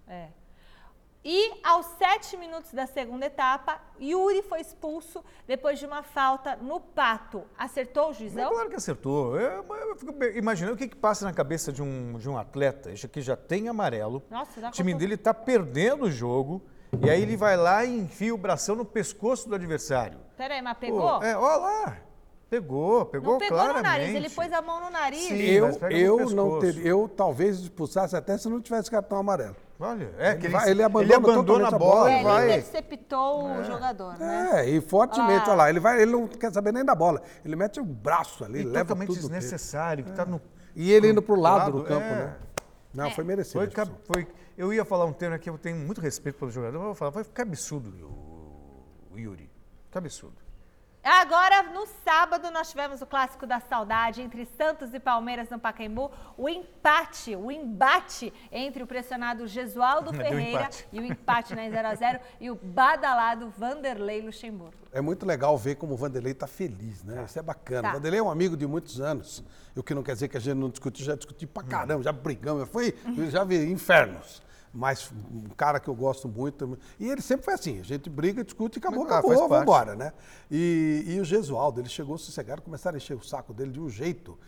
É. 0.07 0.29
E 1.29 1.59
aos 1.65 1.87
sete 1.99 2.37
minutos 2.37 2.73
da 2.73 2.87
segunda 2.87 3.27
etapa, 3.27 3.81
Yuri 4.01 4.43
foi 4.43 4.61
expulso 4.61 5.25
depois 5.45 5.77
de 5.77 5.85
uma 5.85 6.05
falta 6.05 6.55
no 6.55 6.79
pato. 6.79 7.43
Acertou 7.59 8.07
o 8.07 8.11
É 8.11 8.15
juizão? 8.15 8.49
claro 8.53 8.71
que 8.71 8.77
acertou. 8.77 9.37
Eu, 9.37 9.65
eu 9.75 9.97
fico 9.97 10.15
imaginando 10.37 10.75
o 10.77 10.79
que, 10.79 10.87
que 10.87 10.95
passa 10.95 11.25
na 11.25 11.33
cabeça 11.33 11.73
de 11.73 11.83
um, 11.83 12.17
de 12.17 12.29
um 12.31 12.39
atleta. 12.39 12.91
Aqui 12.91 13.21
já 13.21 13.35
tem 13.37 13.69
amarelo. 13.69 14.23
Nossa, 14.31 14.69
o 14.69 14.71
time 14.71 14.93
conta- 14.93 15.01
dele 15.01 15.15
está 15.17 15.35
perdendo 15.35 16.05
o 16.05 16.11
jogo. 16.13 16.63
E 17.05 17.11
aí 17.11 17.21
ele 17.23 17.37
vai 17.37 17.57
lá 17.57 17.85
e 17.85 17.99
enfia 17.99 18.33
o 18.33 18.39
bração 18.39 18.77
no 18.77 18.85
pescoço 18.85 19.49
do 19.49 19.57
adversário. 19.57 20.19
Peraí, 20.37 20.63
mas 20.63 20.75
Pô, 20.75 20.81
pegou? 20.81 21.23
é, 21.25 21.37
olha 21.37 21.57
lá. 21.57 21.97
Pegou, 22.49 23.05
pegou 23.07 23.33
não 23.33 23.39
pegou 23.41 23.59
claramente. 23.59 23.83
no 23.85 23.91
nariz, 23.91 24.15
ele 24.15 24.31
pôs 24.31 24.53
a 24.53 24.63
mão 24.63 24.81
no 24.81 24.91
nariz. 24.91 25.23
Sim. 25.27 25.35
eu 25.43 25.67
mas 25.67 25.77
pega 25.77 25.93
no 25.93 26.01
eu 26.01 26.31
não 26.31 26.59
teria, 26.61 26.87
eu 26.89 27.09
talvez 27.09 27.59
expulsasse 27.59 28.15
até 28.15 28.39
se 28.39 28.49
não 28.49 28.61
tivesse 28.61 28.89
cartão 28.89 29.19
amarelo. 29.19 29.57
Olha, 29.79 30.11
é 30.19 30.31
Ele 30.31 30.39
que 30.39 30.47
ele, 30.47 30.53
vai- 30.55 30.71
ele 30.71 30.83
abandona 30.83 31.05
ele 31.05 31.15
abandona 31.15 31.65
a 31.65 31.69
a 31.69 31.79
bola. 31.79 32.11
É, 32.11 32.15
ele 32.15 32.25
vai. 32.25 32.45
interceptou 32.47 33.45
o 33.59 33.65
jogador, 33.65 34.19
né? 34.19 34.51
É, 34.65 34.71
e 34.71 34.81
fortemente, 34.81 35.43
Ah. 35.47 35.53
olha 35.53 35.55
lá, 35.55 35.69
ele, 35.71 35.81
vai, 35.81 36.01
ele 36.01 36.13
não 36.13 36.27
quer 36.27 36.51
saber 36.53 36.73
nem 36.73 36.83
da 36.85 36.95
bola. 36.95 37.21
Ele 37.45 37.55
mete 37.57 37.79
o 37.79 37.85
braço 37.85 38.43
ali, 38.45 38.61
E 38.61 38.65
leva 38.65 38.87
totalmente 38.87 39.09
tudo. 39.09 39.19
desnecessário, 39.21 40.03
que 40.05 40.13
tá 40.13 40.25
no. 40.25 40.41
E 40.75 40.91
ele 40.91 41.11
indo 41.11 41.21
pro 41.21 41.39
lado, 41.39 41.59
lado, 41.59 41.73
do 41.79 41.85
campo, 41.85 42.05
é. 42.07 42.15
né? 42.15 42.37
Não, 42.95 43.05
É. 43.07 43.11
foi 43.11 43.25
merecido. 43.25 43.71
Foi, 43.71 43.87
foi- 44.07 44.27
eu 44.57 44.73
ia 44.73 44.85
falar 44.85 45.05
um 45.05 45.13
termo 45.13 45.35
aqui, 45.35 45.51
eu 45.51 45.59
tenho 45.59 45.77
muito 45.77 46.01
respeito 46.01 46.39
pelo 46.39 46.51
jogador, 46.51 46.73
mas 46.79 46.83
eu 46.83 46.87
vou 46.89 46.95
falar, 46.95 47.13
foi 47.13 47.25
cabeçudo 47.25 47.91
o, 48.07 49.15
o 49.15 49.19
Yuri. 49.19 49.51
Cabeçudo. 49.91 50.46
Agora, 51.09 51.63
no 51.63 51.87
sábado, 52.05 52.51
nós 52.51 52.69
tivemos 52.69 53.01
o 53.01 53.07
clássico 53.07 53.47
da 53.47 53.61
saudade 53.61 54.21
entre 54.21 54.45
Santos 54.45 54.93
e 54.93 54.99
Palmeiras 54.99 55.49
no 55.49 55.57
Pacaembu. 55.57 56.11
O 56.37 56.49
empate, 56.49 57.37
o 57.37 57.49
embate 57.49 58.35
entre 58.51 58.83
o 58.83 58.89
pressionado 58.89 59.47
Gesualdo 59.47 60.11
Ferreira 60.13 60.69
e 60.93 60.99
o 60.99 61.05
empate 61.05 61.55
na 61.55 61.63
0x0 61.63 62.19
e 62.41 62.51
o 62.51 62.57
badalado 62.57 63.49
Vanderlei 63.57 64.21
Luxemburgo. 64.21 64.75
É 64.91 65.01
muito 65.01 65.25
legal 65.25 65.57
ver 65.57 65.77
como 65.77 65.95
o 65.95 65.97
Vanderlei 65.97 66.33
está 66.33 66.49
feliz, 66.49 67.05
né? 67.05 67.23
Isso 67.25 67.39
é 67.39 67.43
bacana. 67.43 67.83
Tá. 67.83 67.91
O 67.91 67.93
Vanderlei 67.99 68.19
é 68.19 68.23
um 68.25 68.31
amigo 68.31 68.57
de 68.57 68.67
muitos 68.67 69.01
anos. 69.01 69.45
O 69.77 69.85
que 69.85 69.95
não 69.95 70.03
quer 70.03 70.15
dizer 70.15 70.27
que 70.27 70.37
a 70.37 70.41
gente 70.41 70.57
não 70.57 70.71
discutiu, 70.71 71.07
já 71.07 71.15
discuti 71.15 71.47
pra 71.47 71.63
caramba, 71.63 72.03
já 72.03 72.11
brigamos, 72.11 72.69
foi, 72.69 72.99
eu 73.17 73.31
já 73.31 73.45
vi 73.45 73.71
infernos. 73.71 74.43
Mas 74.77 75.11
um 75.33 75.49
cara 75.57 75.81
que 75.81 75.89
eu 75.89 75.95
gosto 75.95 76.29
muito. 76.29 76.79
E 77.01 77.09
ele 77.09 77.23
sempre 77.23 77.47
foi 77.47 77.55
assim: 77.55 77.81
a 77.81 77.83
gente 77.83 78.11
briga, 78.11 78.45
discute 78.45 78.79
e 78.79 78.81
acabou, 78.81 79.05
Ah, 79.05 79.19
acabou, 79.19 79.35
vamos 79.49 79.63
embora, 79.63 79.97
né? 79.97 80.13
E, 80.51 81.05
e 81.07 81.21
o 81.21 81.25
Gesualdo, 81.25 81.81
ele 81.81 81.89
chegou 81.89 82.19
sossegado, 82.19 82.61
começaram 82.61 82.97
a 82.97 82.99
encher 82.99 83.17
o 83.17 83.25
saco 83.25 83.55
dele 83.55 83.71
de 83.71 83.81
um 83.81 83.89
jeito. 83.89 84.39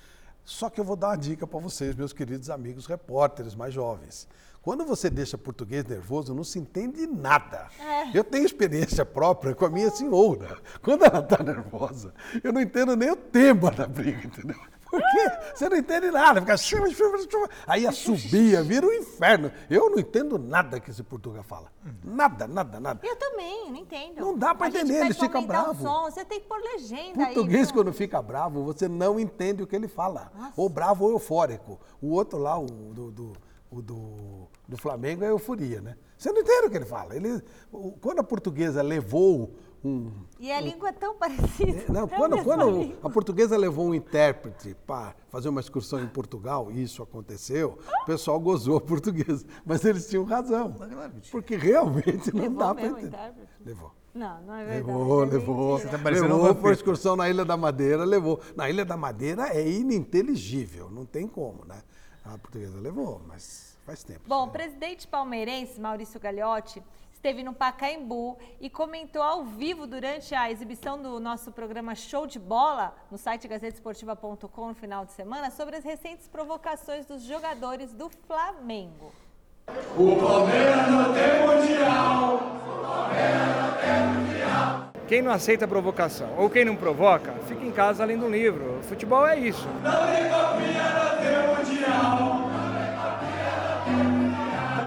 Só 0.45 0.69
que 0.71 0.81
eu 0.81 0.85
vou 0.85 0.97
dar 0.97 1.09
uma 1.09 1.17
dica 1.17 1.47
para 1.47 1.59
vocês, 1.61 1.95
meus 1.95 2.13
queridos 2.13 2.49
amigos 2.51 2.87
repórteres 2.87 3.55
mais 3.55 3.73
jovens. 3.73 4.29
Quando 4.63 4.85
você 4.85 5.09
deixa 5.09 5.39
português 5.39 5.85
nervoso, 5.85 6.35
não 6.35 6.45
se 6.45 6.59
entende 6.59 7.07
nada. 7.07 7.69
Eu 8.13 8.23
tenho 8.25 8.45
experiência 8.45 9.05
própria 9.05 9.55
com 9.55 9.65
a 9.65 9.71
minha 9.71 9.91
senhora. 9.91 10.59
Quando 10.83 11.05
ela 11.05 11.21
está 11.21 11.43
nervosa, 11.43 12.13
eu 12.43 12.53
não 12.53 12.61
entendo 12.61 12.95
nem 12.97 13.11
o 13.11 13.17
tema 13.17 13.71
da 13.71 13.87
briga, 13.87 14.27
entendeu? 14.27 14.59
Porque 14.91 15.31
você 15.55 15.69
não 15.69 15.77
entende 15.77 16.11
nada, 16.11 16.41
fica. 16.41 16.57
chuva, 16.57 16.89
chuva, 16.91 17.19
chuva. 17.31 17.49
Aí 17.67 17.87
assobia, 17.87 18.63
vira 18.63 18.87
um 18.87 18.93
inferno. 18.93 19.53
Eu 19.69 19.91
não 19.91 19.99
entendo 19.99 20.39
nada 20.39 20.81
que 20.81 20.91
esse 20.91 21.03
português 21.03 21.45
fala. 21.47 21.71
Nada, 22.03 22.47
nada, 22.47 22.81
nada. 22.81 23.01
Eu 23.07 23.17
também, 23.17 23.71
não 23.71 23.77
entendo. 23.77 24.21
Não 24.21 24.37
dá 24.37 24.55
pra 24.55 24.67
A 24.67 24.71
gente 24.71 24.81
entender, 24.81 24.95
pede 24.95 25.07
eles 25.07 25.17
pra 25.19 25.27
ficam 25.27 25.41
aumentar 25.43 25.61
o 25.71 25.75
bravos. 25.75 25.83
som, 25.83 26.11
você 26.11 26.25
tem 26.25 26.41
que 26.41 26.47
pôr 26.47 26.59
legenda 26.59 27.27
aí. 27.27 27.35
Português, 27.35 27.69
pô. 27.69 27.75
quando 27.79 27.93
fica 27.93 28.23
bravo, 28.23 28.65
você 28.65 28.89
não 28.89 29.21
entende 29.21 29.63
o 29.63 29.67
que 29.67 29.77
ele 29.77 29.89
fala. 29.89 30.33
Ou 30.57 30.69
bravo 30.69 31.05
ou 31.05 31.13
eufórico. 31.13 31.79
O 32.01 32.09
outro 32.13 32.39
lá, 32.39 32.59
o 32.59 32.67
do, 32.67 33.11
do, 33.11 33.33
o 33.71 33.83
do, 33.83 34.49
do 34.67 34.77
Flamengo, 34.79 35.25
é 35.25 35.29
euforia, 35.31 35.81
né? 35.81 35.97
Você 36.17 36.33
não 36.33 36.41
entende 36.41 36.67
o 36.67 36.71
que 36.71 36.77
ele 36.77 36.85
fala. 36.87 37.15
Ele, 37.15 37.43
quando 38.01 38.19
a 38.21 38.25
portuguesa 38.25 38.83
levou 38.83 39.55
um. 39.85 40.11
E 40.39 40.51
a 40.51 40.61
língua 40.61 40.89
é 40.89 40.93
tão 40.93 41.15
parecida. 41.19 41.85
Não, 41.93 42.03
é 42.03 42.05
a 42.05 42.09
quando, 42.09 42.37
mesma 42.37 42.45
quando 42.45 42.71
língua. 42.81 42.99
a 43.03 43.11
portuguesa 43.11 43.57
levou 43.57 43.87
um 43.87 43.95
intérprete 43.95 44.77
para 44.87 45.15
fazer 45.29 45.49
uma 45.49 45.61
excursão 45.61 46.01
em 46.03 46.09
Portugal, 46.09 46.71
e 46.71 46.83
isso 46.83 47.03
aconteceu, 47.03 47.79
o 48.03 48.07
pessoal 48.07 48.39
gozou 48.41 48.77
a 48.79 48.81
portuguesa. 48.81 49.47
Mas 49.65 49.85
eles 49.85 50.09
tinham 50.09 50.25
razão. 50.25 50.75
Porque 51.31 51.57
realmente 51.57 52.35
não 52.35 52.43
Levou 52.43 52.59
dá 52.59 52.75
para 52.75 52.87
entender. 52.87 53.07
intérprete? 53.09 53.53
Levou. 53.65 53.93
Não, 54.15 54.41
não 54.43 54.55
é 54.55 54.65
verdade. 54.65 54.87
Levou, 54.87 55.23
é 55.23 55.27
levou. 55.27 55.79
mentira. 55.79 55.99
tá 55.99 56.09
um 56.09 56.13
levou 56.13 56.55
por 56.55 56.73
excursão 56.73 57.15
na 57.15 57.29
Ilha 57.29 57.45
da 57.45 57.57
Madeira, 57.57 58.05
levou. 58.05 58.41
Na 58.57 58.69
Ilha 58.69 58.85
da 58.85 58.97
Madeira 58.97 59.49
é 59.49 59.69
ininteligível, 59.69 60.91
não 60.91 61.05
tem 61.05 61.29
como, 61.29 61.65
né? 61.65 61.83
A 62.25 62.37
portuguesa 62.37 62.81
levou, 62.81 63.21
mas 63.27 63.79
faz 63.87 64.03
tempo. 64.03 64.21
Bom, 64.27 64.45
o 64.47 64.51
presidente 64.51 65.07
palmeirense, 65.07 65.81
Maurício 65.81 66.19
Gagliotti, 66.19 66.83
esteve 67.19 67.43
no 67.43 67.53
Pacaembu 67.53 68.39
e 68.61 68.71
comentou 68.71 69.21
ao 69.21 69.43
vivo 69.43 69.89
durante 69.89 70.37
a 70.37 70.53
exibição 70.53 71.03
do 71.03 71.19
nosso 71.19 71.51
programa 71.51 71.93
Show 71.97 72.29
de 72.29 72.39
Bola, 72.39 72.95
no 73.11 73.19
site 73.19 73.49
gazetesportiva.com 73.49 74.69
no 74.69 74.75
final 74.75 75.05
de 75.05 75.11
semana, 75.13 75.51
sobre 75.51 75.75
as 75.75 75.85
recentes 75.85 76.29
provocações 76.29 77.07
dos 77.07 77.25
jogadores 77.25 77.93
do 77.93 78.09
Flamengo. 78.09 79.13
Quem 85.09 85.21
não 85.21 85.33
aceita 85.33 85.65
a 85.65 85.69
provocação 85.69 86.37
ou 86.39 86.49
quem 86.49 86.65
não 86.65 86.77
provoca, 86.77 87.33
fica 87.49 87.65
em 87.65 87.73
casa 87.73 88.05
lendo 88.05 88.27
um 88.27 88.31
livro. 88.31 88.79
Futebol 88.83 89.27
é 89.27 89.37
isso. 89.37 89.67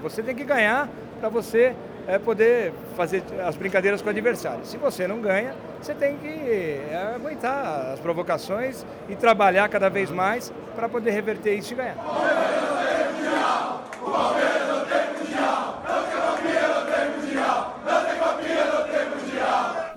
Você 0.02 0.24
tem 0.24 0.34
que 0.34 0.46
ganhar 0.46 0.88
para 1.20 1.28
você 1.28 1.76
eh, 2.08 2.20
poder 2.20 2.74
fazer 2.96 3.24
as 3.46 3.56
brincadeiras 3.56 4.02
com 4.02 4.08
o 4.08 4.12
adversário. 4.12 4.66
Se 4.66 4.78
você 4.78 5.08
não 5.08 5.22
ganha, 5.22 5.56
você 5.82 5.94
tem 5.94 6.18
que 6.18 6.28
eh, 6.28 7.14
aguentar 7.16 7.94
as 7.94 8.00
provocações 8.00 8.86
e 9.10 9.16
trabalhar 9.16 9.68
cada 9.70 9.90
vez 9.90 10.10
mais 10.10 10.52
para 10.76 10.88
poder 10.88 11.12
reverter 11.12 11.56
isso 11.56 11.74
e 11.74 11.76
ganhar. 11.76 11.98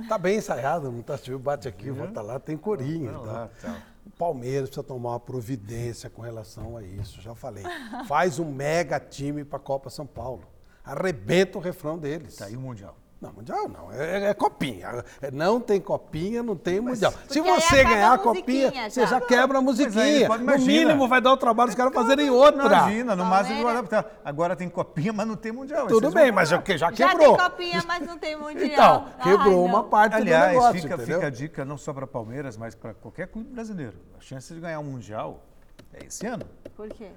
Tá 0.08 0.18
bem 0.18 0.36
ensaiado, 0.36 0.92
não 0.92 1.02
tá? 1.02 1.16
Viu? 1.16 1.38
Bate 1.38 1.66
aqui, 1.66 1.90
volta 1.90 2.20
lá, 2.20 2.38
tem 2.38 2.56
corinho. 2.56 3.10
Então. 3.10 3.24
lá, 3.24 3.50
tá. 3.60 3.82
O 4.06 4.10
Palmeiras 4.10 4.68
precisa 4.68 4.86
tomar 4.86 5.10
uma 5.10 5.20
providência 5.20 6.10
com 6.10 6.22
relação 6.22 6.76
a 6.76 6.82
isso, 6.82 7.20
já 7.20 7.34
falei. 7.34 7.64
Faz 8.06 8.38
um 8.38 8.44
mega 8.44 9.00
time 9.00 9.44
para 9.44 9.56
a 9.56 9.60
Copa 9.60 9.88
São 9.90 10.06
Paulo. 10.06 10.44
Arrebenta 10.84 11.58
o 11.58 11.60
refrão 11.60 11.98
deles. 11.98 12.36
Tá 12.36 12.46
aí 12.46 12.56
o 12.56 12.60
Mundial. 12.60 12.96
Não, 13.20 13.32
mundial 13.32 13.66
não. 13.70 13.90
É, 13.90 14.26
é 14.30 14.34
copinha. 14.34 15.02
É, 15.22 15.30
não 15.30 15.58
tem 15.58 15.80
copinha, 15.80 16.42
não 16.42 16.54
tem 16.54 16.78
mundial. 16.78 17.10
Se 17.26 17.40
você 17.40 17.82
ganhar 17.82 18.12
a 18.12 18.18
copinha, 18.18 18.66
musiquinha 18.66 18.90
você 18.90 19.00
já. 19.00 19.06
já 19.06 19.20
quebra 19.22 19.56
a 19.58 19.62
Mas 19.62 19.80
aí, 19.80 19.86
musiquinha. 19.86 20.26
pode- 20.28 20.44
no 20.44 20.58
mínimo 20.58 21.08
vai 21.08 21.22
dar 21.22 21.32
o 21.32 21.36
trabalho 21.38 21.68
dos 21.68 21.74
caras 21.74 21.94
fazerem 21.94 22.28
outra. 22.28 22.66
Imagina, 22.66 23.16
no 23.16 23.24
máximo 23.24 23.62
Palmeiras. 23.64 23.86
agora, 23.94 24.10
agora 24.22 24.56
tem 24.56 24.68
copinha, 24.68 25.10
mas 25.10 25.26
não 25.26 25.36
tem 25.36 25.52
mundial. 25.52 25.86
Tudo 25.86 26.10
bem, 26.10 26.30
mas 26.30 26.50
falar. 26.50 26.60
o 26.60 26.64
que 26.64 26.76
já 26.76 26.92
Já 26.92 27.08
quebrou. 27.08 27.34
tem 27.34 27.46
copinha, 27.46 27.82
mas 27.86 28.06
não 28.06 28.18
tem 28.18 28.36
mundial. 28.36 29.06
Então, 29.16 29.22
quebrou 29.22 29.64
Ai, 29.64 29.70
uma 29.70 29.84
parte 29.84 30.12
do 30.12 30.16
Aliás, 30.18 30.52
negócio, 30.52 30.82
fica, 30.82 30.98
fica 30.98 31.26
a 31.26 31.30
dica 31.30 31.64
não 31.64 31.78
só 31.78 31.94
para 31.94 32.06
Palmeiras, 32.06 32.58
mas 32.58 32.74
para 32.74 32.92
qualquer 32.92 33.28
clube 33.28 33.48
brasileiro. 33.48 33.94
A 34.18 34.20
chance 34.20 34.52
de 34.52 34.60
ganhar 34.60 34.80
um 34.80 34.84
mundial 34.84 35.42
é 35.94 36.04
esse 36.04 36.26
ano. 36.26 36.44
Por 36.76 36.88
quê? 36.90 37.08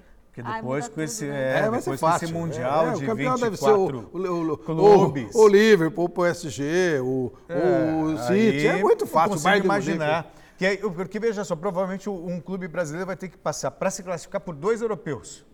Porque 0.42 0.50
Ai, 0.52 0.60
depois 0.60 0.84
muda 0.84 0.94
com 0.94 1.00
esse, 1.02 1.24
tudo, 1.24 1.32
né? 1.34 1.38
é, 1.54 1.58
É, 1.58 1.70
vai 1.70 1.78
depois 1.80 2.00
com 2.00 2.10
esse 2.10 2.32
mundial 2.32 2.86
É, 2.86 2.88
é, 2.88 2.92
de 2.92 3.04
o 3.04 3.06
campeão 3.06 3.34
24 3.36 3.40
deve 3.40 3.56
ser 3.56 3.70
o, 3.70 3.74
o, 4.12 4.52
o, 4.52 4.58
clubes. 4.58 5.34
O, 5.34 5.38
o 5.42 5.48
Liverpool, 5.48 6.04
o 6.04 6.08
PSG, 6.08 7.00
o, 7.00 7.04
o 7.06 7.32
É, 7.48 8.22
City. 8.28 8.68
aí 8.68 8.78
É 8.78 8.82
muito 8.82 9.06
fácil. 9.06 9.36
o 9.36 9.42
Munique. 9.42 9.64
imaginar. 9.64 10.32
Que 10.56 10.66
aí, 10.66 10.76
porque 10.78 11.18
veja 11.20 11.44
só, 11.44 11.54
provavelmente 11.54 12.08
um 12.10 12.40
clube 12.40 12.66
brasileiro 12.66 13.06
vai 13.06 13.16
ter 13.16 13.28
que 13.28 13.36
passar 13.38 13.70
para 13.70 13.90
se 13.90 14.02
classificar 14.02 14.40
por 14.40 14.54
dois 14.54 14.80
europeus. 14.82 15.44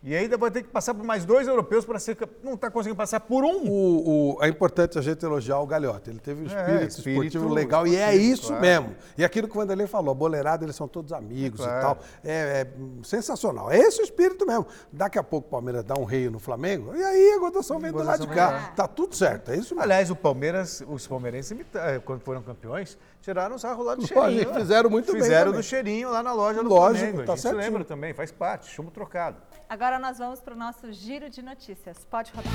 E 0.00 0.14
ainda 0.14 0.36
vai 0.36 0.48
ter 0.48 0.62
que 0.62 0.68
passar 0.68 0.94
por 0.94 1.04
mais 1.04 1.24
dois 1.24 1.48
europeus 1.48 1.84
para 1.84 1.98
ser. 1.98 2.16
Não 2.40 2.54
está 2.54 2.70
conseguindo 2.70 2.96
passar 2.96 3.18
por 3.18 3.44
um. 3.44 3.68
O, 3.68 4.36
o- 4.36 4.44
é 4.44 4.46
importante 4.48 4.96
a 4.96 5.02
gente 5.02 5.24
elogiar 5.24 5.58
o 5.58 5.66
Galhote. 5.66 6.08
Ele 6.08 6.20
teve 6.20 6.42
um 6.42 6.46
espírito, 6.46 6.70
É, 6.70 6.84
espírito 6.86 7.24
esportivo 7.26 7.52
legal 7.52 7.84
e 7.84 7.96
é 7.96 8.14
esportivo, 8.14 8.32
isso 8.32 8.46
claro. 8.46 8.62
mesmo. 8.62 8.96
E 9.18 9.24
aquilo 9.24 9.48
que 9.48 9.56
o 9.56 9.60
Vanderlei 9.60 9.88
falou, 9.88 10.12
a 10.12 10.14
boleirada, 10.14 10.64
eles 10.64 10.76
são 10.76 10.86
todos 10.86 11.12
amigos 11.12 11.60
Claro. 11.60 11.78
e 11.78 11.82
tal. 11.82 11.98
É, 12.24 12.30
é, 12.32 12.66
sensacional. 13.02 13.72
É 13.72 13.78
esse 13.78 14.00
o 14.00 14.04
espírito 14.04 14.46
mesmo. 14.46 14.66
Daqui 14.92 15.18
a 15.18 15.22
pouco 15.24 15.48
o 15.48 15.50
Palmeiras 15.50 15.82
dá 15.82 15.94
um 15.98 16.04
rei 16.04 16.30
no 16.30 16.38
Flamengo 16.38 16.94
e 16.94 17.02
aí 17.02 17.32
a 17.32 17.38
gotação 17.40 17.80
vem 17.80 17.90
do 17.90 18.02
lado 18.02 18.24
de 18.24 18.32
cá. 18.32 18.72
Tá 18.76 18.86
tudo 18.86 19.16
certo, 19.16 19.50
é 19.50 19.56
isso 19.56 19.74
mesmo. 19.74 19.82
Aliás, 19.82 20.10
o 20.10 20.16
Palmeiras, 20.16 20.80
os 20.86 21.08
palmeirenses, 21.08 21.58
eh, 21.74 22.00
quando 22.04 22.20
foram 22.20 22.40
campeões, 22.42 22.96
tiraram 23.20 23.56
o 23.56 23.58
sarro 23.58 23.82
lá 23.82 23.96
do 23.96 24.02
Lógico, 24.02 24.20
cheirinho. 24.20 24.48
né? 24.52 24.60
fizeram 24.60 24.90
muito 24.90 25.12
bem 25.12 25.22
Fizeram 25.22 25.50
do 25.52 25.62
cheirinho 25.62 26.08
lá 26.10 26.22
na 26.22 26.32
loja 26.32 26.62
do 26.62 26.68
Lógico, 26.68 26.98
Flamengo. 26.98 27.26
tá 27.26 27.32
a 27.32 27.34
gente 27.36 27.42
certinho. 27.42 27.62
lembra 27.64 27.84
também, 27.84 28.14
faz 28.14 28.30
parte, 28.30 28.70
chumbo 28.70 28.90
trocado. 28.92 29.36
Agora 29.68 29.87
nós 29.96 30.18
vamos 30.18 30.40
para 30.40 30.54
o 30.54 30.56
nosso 30.56 30.92
giro 30.92 31.30
de 31.30 31.40
notícias. 31.40 32.04
Pode 32.10 32.32
rodar. 32.32 32.52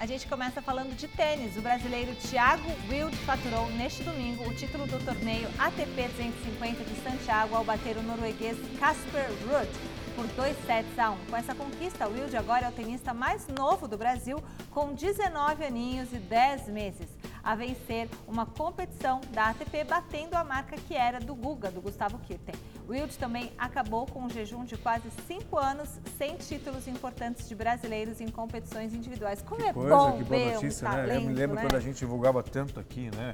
A 0.00 0.06
gente 0.06 0.26
começa 0.26 0.60
falando 0.60 0.96
de 0.96 1.06
tênis. 1.06 1.56
O 1.56 1.60
brasileiro 1.60 2.12
Thiago 2.16 2.68
Wild 2.88 3.14
faturou 3.18 3.70
neste 3.72 4.02
domingo 4.02 4.48
o 4.48 4.54
título 4.54 4.86
do 4.86 4.98
torneio 5.04 5.46
ATP 5.58 6.08
250 6.16 6.82
de 6.82 6.96
Santiago 7.02 7.54
ao 7.54 7.62
bater 7.62 7.96
o 7.96 8.02
norueguês 8.02 8.56
Casper 8.80 9.28
Ruud 9.46 9.68
por 10.16 10.26
2 10.26 10.56
sets 10.66 10.98
a 10.98 11.10
1. 11.10 11.16
Com 11.26 11.36
essa 11.36 11.54
conquista, 11.54 12.08
Wild 12.08 12.34
agora 12.36 12.66
é 12.66 12.68
o 12.70 12.72
tenista 12.72 13.12
mais 13.14 13.46
novo 13.48 13.86
do 13.86 13.98
Brasil, 13.98 14.42
com 14.70 14.92
19 14.92 15.64
aninhos 15.64 16.12
e 16.12 16.18
10 16.18 16.68
meses, 16.68 17.08
a 17.42 17.54
vencer 17.54 18.08
uma 18.26 18.46
competição 18.46 19.20
da 19.32 19.48
ATP, 19.50 19.84
batendo 19.84 20.34
a 20.34 20.44
marca 20.44 20.76
que 20.76 20.94
era 20.94 21.18
do 21.18 21.34
Guga, 21.34 21.70
do 21.70 21.80
Gustavo 21.80 22.18
Kirten. 22.18 22.54
O 22.86 22.92
Wild 22.92 23.16
também 23.18 23.52
acabou 23.58 24.06
com 24.06 24.22
um 24.22 24.30
jejum 24.30 24.64
de 24.64 24.76
quase 24.76 25.08
5 25.26 25.58
anos 25.58 25.88
sem 26.18 26.36
títulos 26.36 26.86
importantes 26.88 27.48
de 27.48 27.54
brasileiros 27.54 28.20
em 28.20 28.28
competições 28.28 28.92
individuais. 28.94 29.42
Como 29.42 29.62
é 29.62 29.72
Coisa, 29.72 29.94
bom 29.94 30.18
que 30.18 30.24
boa 30.24 30.38
ver 30.40 30.54
notícia, 30.54 30.86
um 30.86 30.90
né? 30.90 30.96
talento, 30.96 31.22
Eu 31.22 31.28
me 31.28 31.34
lembro 31.34 31.56
né? 31.56 31.62
quando 31.62 31.76
a 31.76 31.80
gente 31.80 31.98
divulgava 31.98 32.42
tanto 32.42 32.78
aqui, 32.80 33.10
né? 33.14 33.32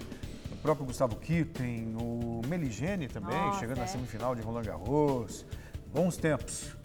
O 0.53 0.57
próprio 0.57 0.87
Gustavo 0.87 1.17
Kirten, 1.17 1.97
o 2.01 2.43
Meligene 2.47 3.09
também, 3.09 3.37
Nossa, 3.37 3.61
chegando 3.61 3.79
é. 3.79 3.81
na 3.81 3.87
semifinal 3.87 4.35
de 4.35 4.43
Roland 4.43 4.63
Garros. 4.65 5.45
Bons 5.93 6.17
tempos. 6.17 6.77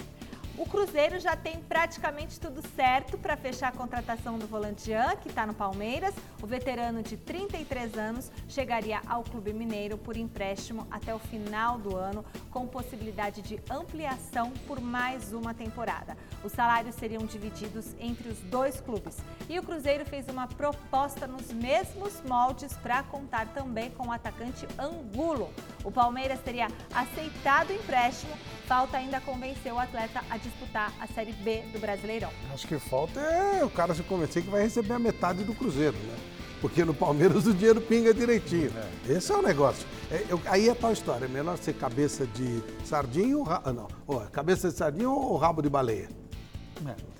O 0.61 0.65
Cruzeiro 0.67 1.19
já 1.19 1.35
tem 1.35 1.59
praticamente 1.59 2.39
tudo 2.39 2.61
certo 2.75 3.17
para 3.17 3.35
fechar 3.35 3.69
a 3.69 3.71
contratação 3.71 4.37
do 4.37 4.45
volante 4.45 4.85
Jean, 4.85 5.15
que 5.15 5.27
está 5.27 5.43
no 5.43 5.55
Palmeiras. 5.55 6.13
O 6.39 6.45
veterano 6.45 7.01
de 7.01 7.17
33 7.17 7.97
anos 7.97 8.31
chegaria 8.47 9.01
ao 9.07 9.23
Clube 9.23 9.53
Mineiro 9.53 9.97
por 9.97 10.15
empréstimo 10.15 10.85
até 10.91 11.15
o 11.15 11.17
final 11.17 11.79
do 11.79 11.97
ano, 11.97 12.23
com 12.51 12.67
possibilidade 12.67 13.41
de 13.41 13.59
ampliação 13.71 14.51
por 14.67 14.79
mais 14.79 15.33
uma 15.33 15.51
temporada. 15.51 16.15
Os 16.43 16.51
salários 16.51 16.93
seriam 16.93 17.25
divididos 17.25 17.95
entre 17.99 18.29
os 18.29 18.39
dois 18.41 18.79
clubes. 18.79 19.17
E 19.49 19.57
o 19.57 19.63
Cruzeiro 19.63 20.05
fez 20.05 20.27
uma 20.27 20.47
proposta 20.47 21.25
nos 21.25 21.51
mesmos 21.51 22.21
moldes 22.21 22.73
para 22.73 23.01
contar 23.01 23.47
também 23.47 23.89
com 23.89 24.09
o 24.09 24.11
atacante 24.11 24.67
Angulo. 24.77 25.51
O 25.83 25.91
Palmeiras 25.91 26.39
teria 26.41 26.67
aceitado 26.93 27.71
o 27.71 27.73
empréstimo, 27.73 28.37
falta 28.67 28.97
ainda 28.97 29.19
convencer 29.19 29.73
o 29.73 29.79
atleta 29.79 30.23
a 30.29 30.37
disputar 30.51 30.93
a 30.99 31.07
Série 31.07 31.31
B 31.33 31.63
do 31.73 31.79
Brasileirão. 31.79 32.29
Acho 32.53 32.67
que 32.67 32.77
falta 32.79 33.19
é 33.19 33.63
o 33.63 33.69
cara 33.69 33.93
se 33.95 34.03
convencer 34.03 34.43
que 34.43 34.49
vai 34.49 34.61
receber 34.63 34.93
a 34.93 34.99
metade 34.99 35.43
do 35.43 35.53
Cruzeiro, 35.53 35.97
né? 35.97 36.15
Porque 36.61 36.85
no 36.85 36.93
Palmeiras 36.93 37.45
o 37.47 37.53
dinheiro 37.53 37.81
pinga 37.81 38.13
direitinho. 38.13 38.71
Esse 39.09 39.31
é 39.31 39.35
o 39.35 39.41
negócio. 39.41 39.87
É, 40.11 40.23
eu- 40.29 40.39
aí 40.45 40.69
é 40.69 40.75
tal 40.75 40.91
história. 40.93 41.25
É 41.25 41.27
melhor 41.27 41.57
ser 41.57 41.73
cabeça 41.73 42.25
de 42.27 42.61
sardinha 42.85 43.35
ou 43.37 43.43
ra- 43.43 43.61
ah, 43.65 43.73
não. 43.73 43.87
Cabeça 44.31 44.69
de 44.69 44.75
sardinha 44.75 45.09
ou 45.09 45.35
rabo 45.37 45.61
de 45.61 45.69
baleia? 45.69 46.07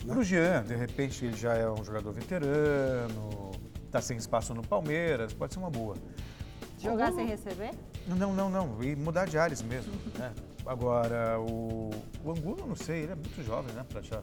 Para 0.05 0.17
o 0.19 0.23
Jean, 0.23 0.63
de 0.63 0.75
repente, 0.75 1.23
ele 1.25 1.37
já 1.37 1.53
é 1.53 1.69
um 1.69 1.83
jogador 1.83 2.11
veterano, 2.11 3.51
está 3.85 4.01
sem 4.01 4.17
espaço 4.17 4.53
no 4.55 4.63
Palmeiras, 4.63 5.33
pode 5.33 5.53
ser 5.53 5.59
uma 5.59 5.69
boa. 5.69 5.95
Jogar 6.79 7.11
sem 7.13 7.27
receber? 7.27 7.71
Não, 8.07 8.33
não, 8.33 8.49
não. 8.49 8.77
E 8.83 8.95
mudar 8.95 9.25
de 9.27 9.37
áreas 9.37 9.61
mesmo. 9.61 9.93
Né? 10.17 10.31
Agora, 10.65 11.39
o, 11.39 11.89
o 12.23 12.31
Angulo, 12.31 12.65
não 12.67 12.75
sei, 12.75 13.03
ele 13.03 13.11
é 13.11 13.15
muito 13.15 13.43
jovem, 13.43 13.73
né? 13.73 13.85
Pra 13.87 14.01
já... 14.01 14.21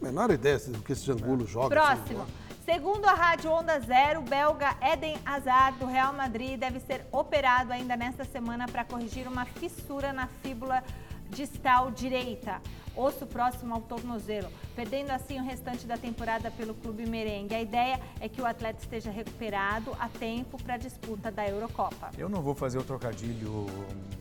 Menor 0.00 0.30
ideia 0.30 0.58
do 0.58 0.80
que 0.82 0.92
esse 0.92 1.10
Angulo 1.10 1.46
joga. 1.46 1.68
Próximo. 1.68 2.26
Segundo 2.64 3.04
a 3.06 3.14
Rádio 3.14 3.50
Onda 3.50 3.80
Zero, 3.80 4.20
o 4.20 4.22
belga 4.22 4.76
Eden 4.80 5.18
Hazard, 5.26 5.78
do 5.78 5.86
Real 5.86 6.12
Madrid, 6.12 6.58
deve 6.58 6.78
ser 6.80 7.04
operado 7.10 7.72
ainda 7.72 7.96
nesta 7.96 8.24
semana 8.24 8.66
para 8.68 8.84
corrigir 8.84 9.26
uma 9.26 9.44
fissura 9.44 10.12
na 10.12 10.26
fíbula 10.26 10.82
distal 11.30 11.90
direita, 11.90 12.60
osso 12.96 13.26
próximo 13.26 13.74
ao 13.74 13.80
tornozelo, 13.80 14.48
perdendo 14.74 15.10
assim 15.10 15.40
o 15.40 15.44
restante 15.44 15.86
da 15.86 15.96
temporada 15.96 16.50
pelo 16.50 16.74
clube 16.74 17.06
merengue. 17.06 17.54
A 17.54 17.60
ideia 17.60 18.00
é 18.20 18.28
que 18.28 18.40
o 18.40 18.46
atleta 18.46 18.80
esteja 18.80 19.10
recuperado 19.10 19.96
a 19.98 20.08
tempo 20.08 20.62
para 20.62 20.74
a 20.74 20.78
disputa 20.78 21.30
da 21.30 21.48
Eurocopa. 21.48 22.10
Eu 22.16 22.28
não 22.28 22.42
vou 22.42 22.54
fazer 22.54 22.78
o 22.78 22.84
trocadilho 22.84 23.66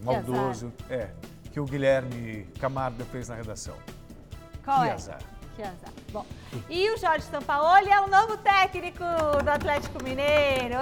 maldoso 0.03 0.71
é, 0.89 1.09
que 1.51 1.59
o 1.59 1.65
Guilherme 1.65 2.47
Camargo 2.59 3.03
fez 3.05 3.29
na 3.29 3.35
redação. 3.35 3.75
Qual 4.63 4.81
que 4.81 4.89
é? 4.89 4.93
azar. 4.93 5.19
Que 5.55 5.63
azar. 5.63 5.91
Bom, 6.11 6.25
e 6.69 6.89
o 6.91 6.97
Jorge 6.97 7.25
Sampaoli 7.25 7.89
é 7.89 7.99
o 8.01 8.07
novo 8.07 8.37
técnico 8.37 9.03
do 9.43 9.49
Atlético 9.49 10.03
Mineiro. 10.03 10.75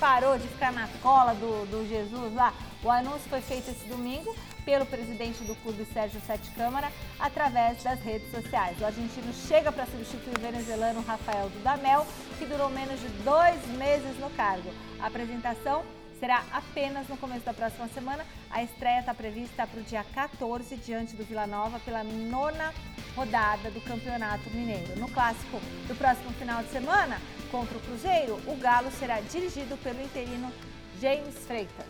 Parou 0.00 0.38
de 0.38 0.48
ficar 0.48 0.72
na 0.72 0.88
cola 1.02 1.34
do, 1.34 1.66
do 1.66 1.88
Jesus 1.88 2.34
lá. 2.34 2.54
O 2.82 2.90
anúncio 2.90 3.28
foi 3.28 3.40
feito 3.40 3.70
esse 3.70 3.86
domingo 3.86 4.34
pelo 4.64 4.84
presidente 4.84 5.44
do 5.44 5.54
clube, 5.56 5.84
Sérgio 5.92 6.20
Sete 6.26 6.50
Câmara, 6.50 6.90
através 7.20 7.82
das 7.82 8.00
redes 8.00 8.30
sociais. 8.32 8.80
O 8.80 8.84
argentino 8.84 9.32
chega 9.32 9.70
para 9.70 9.86
substituir 9.86 10.36
o 10.36 10.40
venezuelano 10.40 11.02
Rafael 11.02 11.48
Dudamel, 11.50 12.04
que 12.38 12.46
durou 12.46 12.68
menos 12.68 13.00
de 13.00 13.08
dois 13.22 13.64
meses 13.78 14.18
no 14.18 14.28
cargo. 14.30 14.68
A 15.00 15.06
apresentação 15.06 15.84
será 16.18 16.44
apenas 16.52 17.08
no 17.08 17.16
começo 17.16 17.44
da 17.44 17.52
próxima 17.52 17.88
semana. 17.88 18.24
A 18.50 18.62
estreia 18.62 19.00
está 19.00 19.14
prevista 19.14 19.66
para 19.66 19.80
o 19.80 19.82
dia 19.82 20.04
14, 20.04 20.76
diante 20.76 21.16
do 21.16 21.24
Vila 21.24 21.46
Nova, 21.46 21.78
pela 21.80 22.02
nona 22.02 22.72
rodada 23.14 23.70
do 23.70 23.80
Campeonato 23.80 24.50
Mineiro. 24.50 24.98
No 24.98 25.08
clássico 25.08 25.58
do 25.86 25.94
próximo 25.96 26.30
final 26.32 26.62
de 26.62 26.70
semana, 26.70 27.20
contra 27.50 27.76
o 27.76 27.80
Cruzeiro, 27.80 28.34
o 28.46 28.56
Galo 28.56 28.90
será 28.92 29.20
dirigido 29.20 29.76
pelo 29.78 30.00
interino 30.02 30.52
James 31.00 31.34
Freitas. 31.46 31.86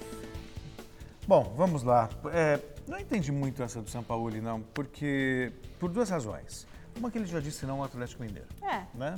Bom, 1.27 1.53
vamos 1.57 1.83
lá. 1.83 2.09
É, 2.33 2.61
não 2.87 2.99
entendi 2.99 3.33
muito 3.33 3.63
essa 3.63 3.83
do 3.83 3.91
São 3.91 4.03
Paulo, 4.03 4.31
não, 4.41 4.61
porque 4.63 5.53
por 5.79 5.91
duas 5.91 6.11
razões. 6.11 6.67
Uma 6.97 7.11
que 7.11 7.19
ele 7.19 7.27
já 7.27 7.41
disse 7.41 7.67
não 7.67 7.79
ao 7.79 7.85
Atlético 7.85 8.23
Mineiro. 8.23 8.49
É. 8.63 8.83
Né? 8.95 9.17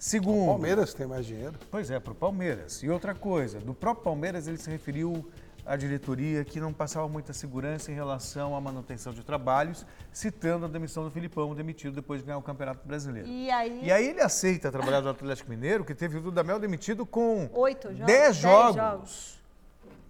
Segundo. 0.00 0.46
Palmeiras 0.46 0.94
tem 0.94 1.06
mais 1.06 1.26
dinheiro. 1.26 1.52
Pois 1.70 1.90
é, 1.90 2.00
para 2.00 2.12
o 2.12 2.14
Palmeiras. 2.14 2.82
E 2.82 2.88
outra 2.88 3.14
coisa, 3.14 3.60
do 3.60 3.74
próprio 3.74 4.02
Palmeiras 4.02 4.48
ele 4.48 4.56
se 4.56 4.70
referiu 4.70 5.30
à 5.66 5.76
diretoria 5.76 6.42
que 6.42 6.58
não 6.58 6.72
passava 6.72 7.06
muita 7.06 7.34
segurança 7.34 7.92
em 7.92 7.94
relação 7.94 8.56
à 8.56 8.60
manutenção 8.62 9.12
de 9.12 9.22
trabalhos, 9.22 9.84
citando 10.10 10.64
a 10.64 10.68
demissão 10.70 11.04
do 11.04 11.10
Filipão, 11.10 11.54
demitido 11.54 11.96
depois 11.96 12.20
de 12.20 12.26
ganhar 12.26 12.38
o 12.38 12.42
Campeonato 12.42 12.80
Brasileiro. 12.88 13.28
E 13.28 13.50
aí, 13.50 13.84
E 13.84 13.92
aí 13.92 14.08
ele 14.08 14.22
aceita 14.22 14.72
trabalhar 14.72 15.02
no 15.02 15.10
Atlético 15.10 15.50
Mineiro, 15.50 15.84
que 15.84 15.94
teve 15.94 16.16
o 16.16 16.20
Dudamel 16.22 16.58
demitido 16.58 17.04
com 17.04 17.50
Oito 17.52 17.88
jogos? 17.88 18.06
10 18.06 18.06
Dez 18.06 18.36
jogos. 18.36 18.76
jogos. 18.76 19.40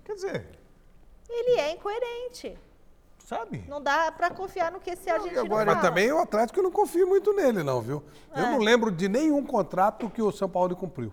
Quer 0.05 0.15
dizer, 0.15 0.47
ele 1.29 1.59
é 1.61 1.73
incoerente. 1.73 2.57
Sabe? 3.31 3.65
Não 3.69 3.81
dá 3.81 4.11
para 4.11 4.29
confiar 4.31 4.73
no 4.73 4.81
que 4.81 4.91
esse 4.91 5.09
argentino 5.09 5.41
agora- 5.43 5.67
fala. 5.67 5.77
Mas 5.77 5.83
também 5.89 6.11
o 6.13 6.19
Atlético 6.19 6.59
eu 6.59 6.65
não 6.65 6.73
confio 6.73 7.07
muito 7.07 7.33
nele, 7.33 7.63
não, 7.63 7.81
viu? 7.81 8.03
Eu 8.35 8.45
É. 8.45 8.51
não 8.51 8.59
lembro 8.59 8.91
de 8.91 9.09
nenhum 9.09 9.45
contrato 9.47 10.11
que 10.11 10.21
o 10.21 10.33
São 10.33 10.49
Paulo 10.49 10.75
cumpriu. 10.75 11.13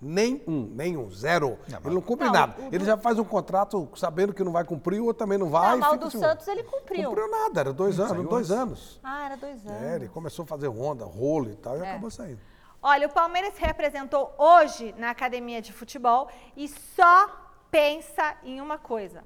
Nenhum, 0.00 0.70
nenhum, 0.74 1.10
zero. 1.10 1.58
Não, 1.68 1.78
ele 1.84 1.94
não 1.94 2.02
cumpre 2.02 2.26
Não, 2.26 2.32
nada. 2.32 2.54
o 2.62 2.74
Ele 2.74 2.84
já 2.84 2.96
faz 2.98 3.18
um 3.18 3.24
contrato 3.24 3.88
sabendo 3.96 4.32
que 4.34 4.44
não 4.44 4.52
vai 4.52 4.62
cumprir, 4.62 5.00
o 5.00 5.06
outro 5.06 5.18
também 5.24 5.38
não 5.38 5.48
vai. 5.50 5.72
Não, 5.72 5.78
mas 5.78 5.92
o 5.94 5.96
do 5.96 6.06
assim, 6.06 6.18
Santos 6.20 6.46
ele 6.46 6.62
cumpriu. 6.62 7.08
Cumpriu 7.08 7.30
nada, 7.30 7.60
era 7.60 7.72
dois 7.72 7.98
anos, 7.98 8.12
saiu 8.12 8.24
dois 8.28 8.50
anos. 8.50 9.00
Ah, 9.02 9.24
era 9.26 9.36
dois 9.36 9.66
anos. 9.66 9.82
É, 9.82 9.96
ele 9.96 10.08
começou 10.08 10.44
a 10.44 10.46
fazer 10.46 10.68
onda, 10.68 11.04
rolo 11.04 11.50
e 11.50 11.56
tal, 11.56 11.78
e 11.78 11.80
É. 11.80 11.90
acabou 11.90 12.10
saindo. 12.10 12.38
Olha, 12.82 13.06
o 13.08 13.10
Palmeiras 13.10 13.54
se 13.54 13.60
representou 13.60 14.32
hoje 14.38 14.94
na 14.98 15.10
academia 15.10 15.60
de 15.62 15.72
futebol 15.72 16.28
e 16.54 16.68
só 16.68 17.28
pensa 17.70 18.36
em 18.44 18.60
uma 18.60 18.76
coisa: 18.78 19.24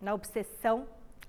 na 0.00 0.14
obsessão 0.14 0.86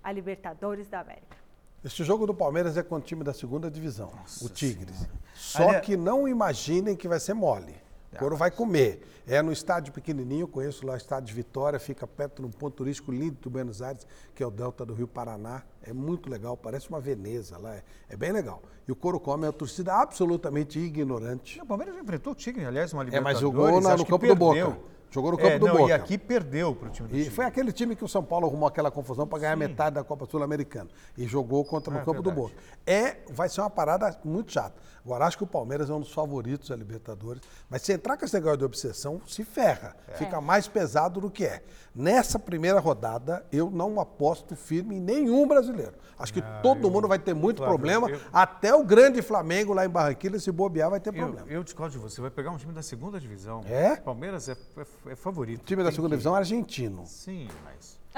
a 0.08 0.12
Libertadores 0.14 0.88
da 0.88 1.02
América. 1.02 1.36
Este 1.84 2.02
jogo 2.06 2.26
do 2.26 2.34
Palmeiras 2.34 2.78
é 2.78 2.82
com 2.84 2.96
o 2.96 3.02
time 3.02 3.26
da 3.26 3.34
segunda 3.34 3.70
divisão, 3.70 4.10
o 4.42 4.48
Tigres. 4.48 5.06
Só 5.36 5.64
Aliás- 5.64 5.86
que 5.86 5.98
não 5.98 6.26
imaginem 6.30 6.96
que 6.96 7.10
vai 7.10 7.20
ser 7.20 7.34
mole. 7.34 7.76
O 8.14 8.18
Coro 8.18 8.38
vai 8.38 8.50
comer. 8.50 9.06
É 9.28 9.42
no 9.42 9.52
estádio 9.52 9.92
pequenininho, 9.94 10.44
eu 10.44 10.48
conheço 10.48 10.88
lá 10.88 10.94
o 10.94 10.98
estádio 10.98 11.28
de 11.28 11.34
Vitória, 11.34 11.78
fica 11.78 12.08
perto 12.08 12.42
de 12.42 12.48
um 12.48 12.52
ponto 12.52 12.74
turístico 12.78 13.12
lindo 13.12 13.36
do 13.42 13.50
Buenos 13.50 13.82
Aires, 13.82 14.08
que 14.34 14.42
é 14.42 14.48
o 14.48 14.50
Delta 14.50 14.86
do 14.86 14.94
Rio 14.94 15.08
Paraná. 15.10 15.62
É 15.84 15.92
muito 15.92 16.30
legal, 16.30 16.56
parece 16.56 16.88
uma 16.90 17.02
Veneza 17.02 17.58
lá, 17.58 17.76
é, 17.76 17.84
é 18.10 18.16
bem 18.16 18.32
legal. 18.32 18.62
E 18.88 18.92
o 18.92 18.96
Coro 18.96 19.20
come 19.20 19.44
é 19.44 19.48
uma 19.48 19.54
torcida 19.54 19.94
absolutamente 19.94 20.80
ignorante. 20.80 21.60
O 21.62 21.66
Palmeiras 21.66 21.96
já 21.96 22.02
enfrentou 22.02 22.32
o 22.32 22.36
Tigre, 22.36 22.66
aliás, 22.66 22.94
uma 22.94 23.04
É, 23.04 23.06
Libertadores. 23.06 23.34
mas 23.34 23.42
jogou 23.42 23.82
na- 23.82 23.90
acho 23.94 24.04
no 24.04 24.10
campo 24.10 24.26
do. 24.26 24.36
Boca. 24.36 24.78
Jogou 25.10 25.32
no 25.32 25.38
campo 25.38 25.50
É, 25.50 25.60
do 25.60 25.68
não, 25.68 25.78
Boca. 25.78 25.90
E 25.90 25.94
aqui 25.94 26.18
perdeu 26.18 26.76
para 26.76 26.90
o 26.90 26.92
time 26.92 27.08
do 27.08 27.16
E 27.18 27.30
foi 27.30 27.46
aquele 27.46 27.72
time 27.72 27.96
que 27.96 28.04
o 28.04 28.08
São 28.08 28.24
Paulo 28.24 28.46
arrumou 28.48 28.68
aquela 28.68 28.92
confusão 28.92 29.26
para 29.26 29.40
ganhar 29.40 29.56
metade 29.56 29.96
da 29.96 30.04
Copa 30.04 30.26
Sul-Americana. 30.26 30.90
E 31.18 31.26
jogou 31.26 31.64
contra 31.64 31.94
no 31.94 32.00
É, 32.00 32.04
campo 32.06 32.22
do. 32.22 32.32
Boca. 32.32 32.54
É, 32.86 33.18
vai 33.30 33.48
ser 33.50 33.62
uma 33.62 33.70
parada 33.70 34.16
muito 34.24 34.52
chata. 34.52 34.76
Agora, 35.06 35.26
acho 35.26 35.38
que 35.38 35.44
o 35.46 35.48
Palmeiras 35.48 35.90
é 35.90 35.94
um 35.94 36.02
dos 36.02 36.12
favoritos 36.12 36.68
da 36.68 36.76
Libertadores. 36.76 37.42
Mas 37.70 37.82
se 37.82 37.94
entrar 37.94 38.18
com 38.18 38.26
esse 38.26 38.34
negócio 38.34 38.58
de 38.58 38.66
obsessão, 38.66 39.22
se 39.26 39.46
ferra. 39.46 39.96
É. 40.10 40.14
Fica 40.16 40.42
mais 40.42 40.68
pesado 40.68 41.22
do 41.22 41.30
que 41.32 41.46
é. 41.46 41.64
Nessa 41.96 42.38
primeira 42.38 42.80
rodada, 42.80 43.46
eu 43.52 43.72
não 43.72 44.00
aposto 44.02 44.56
firme 44.56 44.98
em 44.98 45.00
nenhum 45.00 45.48
brasileiro. 45.48 45.94
Acho 46.20 46.34
que 46.34 46.42
todo 46.62 46.92
mundo 46.92 47.08
vai 47.08 47.18
ter 47.18 47.34
muito 47.34 47.58
Flávio, 47.60 47.76
problema. 47.76 48.10
eu- 48.10 48.20
Até 48.34 48.76
o 48.76 48.84
grande 48.84 49.22
Flamengo 49.22 49.74
lá 49.74 49.86
em 49.86 49.90
Barranquilla, 49.90 50.38
se 50.40 50.52
bobear, 50.52 50.90
vai 50.90 51.00
ter 51.00 51.10
Eu, 51.10 51.14
problema. 51.14 51.48
eu 51.48 51.64
discordo 51.64 51.94
de 51.94 51.98
você, 52.00 52.20
vai 52.20 52.30
pegar 52.30 52.52
um 52.52 52.58
time 52.58 52.74
da 52.74 52.82
segunda 52.84 53.20
divisão. 53.20 53.62
É? 53.66 53.96
Palmeiras 53.96 54.50
é, 54.50 54.52
é- 54.52 55.07
é 55.10 55.16
favorito. 55.16 55.62
O 55.62 55.66
time 55.66 55.84
da 55.84 55.92
segunda 55.92 56.10
que- 56.10 56.16
divisão 56.18 56.36
é 56.36 56.40
argentino. 56.40 57.04
Sim, 57.06 57.48
mas. 57.64 57.98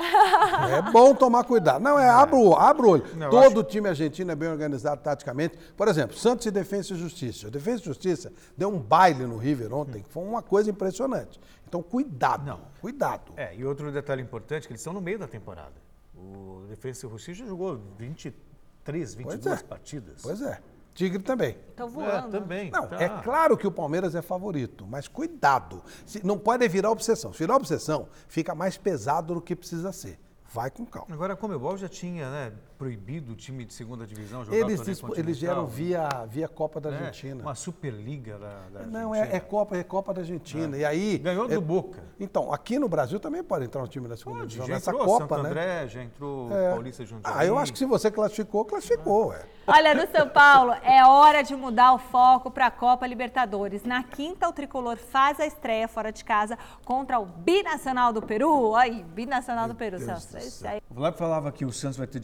É 0.70 0.92
bom 0.92 1.14
tomar 1.14 1.44
cuidado. 1.44 1.82
Não, 1.82 2.00
é, 2.00 2.08
abre 2.10 2.36
o, 2.36 2.54
abre 2.54 2.86
o 2.86 2.90
olho. 2.90 3.18
Não, 3.18 3.30
Todo 3.30 3.64
time 3.64 3.90
argentino 3.90 4.32
é 4.32 4.36
bem 4.36 4.48
organizado 4.48 5.02
taticamente. 5.02 5.58
Por 5.76 5.88
exemplo, 5.90 6.16
Santos 6.18 6.46
e 6.46 6.52
Defesa 6.52 6.94
e 6.94 6.98
Justiça. 6.98 7.48
O 7.48 7.52
Defesa 7.52 7.82
e 7.82 7.86
Justiça 7.86 8.32
deu 8.56 8.70
um 8.70 8.80
baile 8.80 9.26
no 9.26 9.38
River 9.38 9.74
ontem, 9.74 10.02
que 10.02 10.10
foi 10.10 10.24
uma 10.24 10.42
coisa 10.42 10.70
impressionante. 10.70 11.40
Então, 11.68 11.84
cuidado. 11.84 12.46
Não. 12.46 12.62
Cuidado. 12.80 13.34
É, 13.36 13.54
e 13.56 13.66
outro 13.66 13.92
detalhe 13.92 14.22
importante, 14.22 14.68
que 14.68 14.72
eles 14.72 14.80
estão 14.82 14.94
no 14.94 15.02
meio 15.02 15.20
da 15.20 15.28
temporada. 15.28 15.74
O 16.16 16.66
Defensa 16.70 17.06
e 17.06 17.10
Justiça 17.10 17.46
jogou 17.46 17.80
23, 17.98 19.16
22 19.16 19.46
é. 19.46 19.64
partidas. 19.64 20.22
Pois 20.22 20.42
é. 20.42 20.60
Tigre 21.00 21.24
também. 21.24 21.56
Estão 21.70 21.88
É, 21.88 21.90
voando. 21.90 22.30
também. 22.30 22.70
Não, 22.72 22.86
tá. 22.86 23.02
é 23.02 23.08
claro 23.08 23.56
que 23.58 23.66
o 23.66 23.72
Palmeiras 23.72 24.16
é 24.16 24.22
favorito, 24.22 24.86
mas 24.86 25.08
cuidado. 25.08 25.82
Se- 26.06 26.26
não 26.26 26.38
pode 26.38 26.68
virar 26.68 26.92
obsessão. 26.92 27.32
Se 27.32 27.40
virar 27.40 27.56
obsessão, 27.56 28.10
fica 28.28 28.54
mais 28.54 28.78
pesado 28.78 29.34
do 29.34 29.42
que 29.42 29.56
precisa 29.56 29.94
ser. 29.94 30.20
Vai 30.54 30.70
com 30.70 30.86
calma. 30.86 31.08
Agora, 31.16 31.36
a 31.36 31.38
Comebol 31.38 31.78
já 31.78 31.88
tinha 31.88 32.30
né, 32.30 32.52
proibido 32.80 33.34
o 33.34 33.36
time 33.36 33.66
de 33.66 33.74
segunda 33.74 34.08
divisão 34.08 34.46
jogar 34.46 34.58
Eles, 34.58 34.78
torneio 34.78 34.96
dispu- 34.96 35.20
eles 35.20 35.38
vieram 35.38 35.66
continental, 35.66 36.08
via, 36.22 36.26
via 36.28 36.48
Copa 36.48 36.80
da 36.80 36.90
né? 36.90 36.98
Argentina. 37.08 37.42
Uma 37.44 37.54
Superliga 37.54 38.40
da, 38.40 38.80
da 38.80 38.86
Não, 38.88 39.14
é, 39.14 39.36
é 39.36 39.40
Copa, 39.42 39.76
é 39.76 39.84
Copa 39.84 40.14
da 40.14 40.22
Argentina. 40.22 40.78
E 40.78 40.86
aí. 40.86 41.18
Ganhou 41.18 41.46
é- 41.46 41.56
do 41.56 41.62
Boca. 41.62 42.02
Então, 42.18 42.54
aqui 42.54 42.80
no 42.80 42.88
Brasil 42.88 43.20
também 43.20 43.44
pode 43.44 43.66
entrar 43.66 43.84
um 43.84 43.88
time 43.88 44.08
da 44.08 44.16
segunda 44.16 44.40
Pode, 44.40 44.52
divisão 44.52 44.68
já 44.68 44.74
nessa 44.76 44.92
entrou 44.92 45.06
Copa, 45.06 45.36
Santo 45.36 45.44
né? 45.44 45.50
André, 45.50 45.88
já 45.90 46.04
entrou 46.04 46.52
É. 46.56 46.70
Paulista 46.72 47.06
Jundiaí. 47.06 47.34
Ah, 47.36 47.46
eu 47.46 47.58
acho 47.58 47.74
que 47.74 47.78
se 47.80 47.86
você 47.86 48.10
classificou, 48.10 48.64
classificou, 48.64 49.34
é. 49.34 49.44
Olha, 49.68 49.94
no 49.94 50.10
São 50.10 50.28
Paulo, 50.30 50.72
é 50.82 51.06
hora 51.06 51.44
de 51.44 51.56
mudar 51.56 51.94
o 51.94 52.00
foco 52.00 52.50
para 52.50 52.68
a 52.68 52.72
Copa 52.72 53.06
Libertadores. 53.06 53.84
Na 53.84 54.02
quinta, 54.04 54.48
o 54.48 54.54
tricolor 54.54 54.98
faz 54.98 55.40
a 55.40 55.46
estreia 55.46 55.88
fora 55.88 56.12
de 56.14 56.24
casa 56.24 56.58
contra 56.86 57.20
o 57.20 57.26
Binacional 57.26 58.12
do 58.14 58.22
Peru. 58.22 58.74
Aí, 58.76 59.04
Binacional 59.04 59.68
do 59.68 59.76
Peru, 59.76 59.98
aí. 60.66 60.82
O 60.90 60.94
Vlad 60.96 61.14
falava 61.16 61.52
que 61.52 61.66
o 61.66 61.72
Santos 61.72 61.98
vai 61.98 62.08
ter 62.08 62.20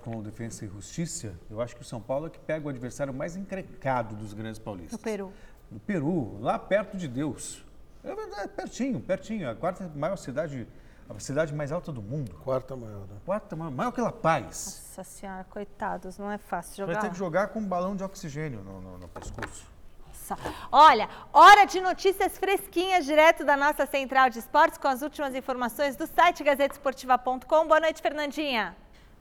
com 0.00 0.16
o 0.16 0.22
Defensa 0.22 0.64
e 0.64 0.68
Justiça. 0.68 1.34
Eu 1.50 1.60
acho 1.60 1.74
que 1.76 1.82
o 1.82 1.84
São 1.84 2.00
Paulo 2.00 2.26
é 2.26 2.30
que 2.30 2.38
pega 2.38 2.66
o 2.66 2.68
adversário 2.68 3.12
mais 3.12 3.36
encrencado 3.36 4.14
dos 4.14 4.32
grandes 4.34 4.58
paulistas. 4.58 4.92
No 4.92 4.98
Peru. 4.98 5.32
No 5.70 5.80
Peru, 5.80 6.38
lá 6.40 6.58
perto 6.58 6.96
de 6.96 7.08
Deus. 7.08 7.64
É 8.04 8.14
verdade, 8.14 8.48
pertinho, 8.48 9.00
pertinho. 9.00 9.50
A 9.50 9.54
quarta 9.54 9.90
maior 9.96 10.16
cidade, 10.16 10.66
a 11.08 11.18
cidade 11.18 11.52
mais 11.54 11.72
alta 11.72 11.90
do 11.90 12.00
mundo. 12.00 12.34
Quarta 12.44 12.76
maior, 12.76 13.00
né? 13.00 13.16
Quarta 13.24 13.56
maior, 13.56 13.70
maior 13.72 13.90
que 13.90 14.00
La 14.00 14.12
Paz. 14.12 14.84
Nossa 14.96 15.02
senhora, 15.10 15.44
coitados, 15.50 16.16
não 16.18 16.30
é 16.30 16.38
fácil 16.38 16.86
Vai 16.86 16.94
jogar. 16.94 17.00
ter 17.08 17.10
que 17.12 17.18
jogar 17.18 17.48
com 17.48 17.58
um 17.58 17.66
balão 17.66 17.96
de 17.96 18.04
oxigênio 18.04 18.60
no, 18.62 18.80
no- 18.80 18.98
no 18.98 19.08
pescoço. 19.08 19.66
Nossa. 20.06 20.36
Olha, 20.70 21.08
hora 21.32 21.64
de 21.66 21.80
notícias 21.80 22.38
fresquinhas 22.38 23.04
direto 23.04 23.44
da 23.44 23.56
nossa 23.56 23.86
central 23.86 24.30
de 24.30 24.38
esportes 24.38 24.78
com 24.78 24.86
as 24.88 25.02
últimas 25.02 25.34
informações 25.34 25.96
do 25.96 26.06
site 26.06 26.42
gazetesportiva.com. 26.44 27.66
Boa 27.66 27.80
noite, 27.80 28.00
Fernandinha. 28.00 28.76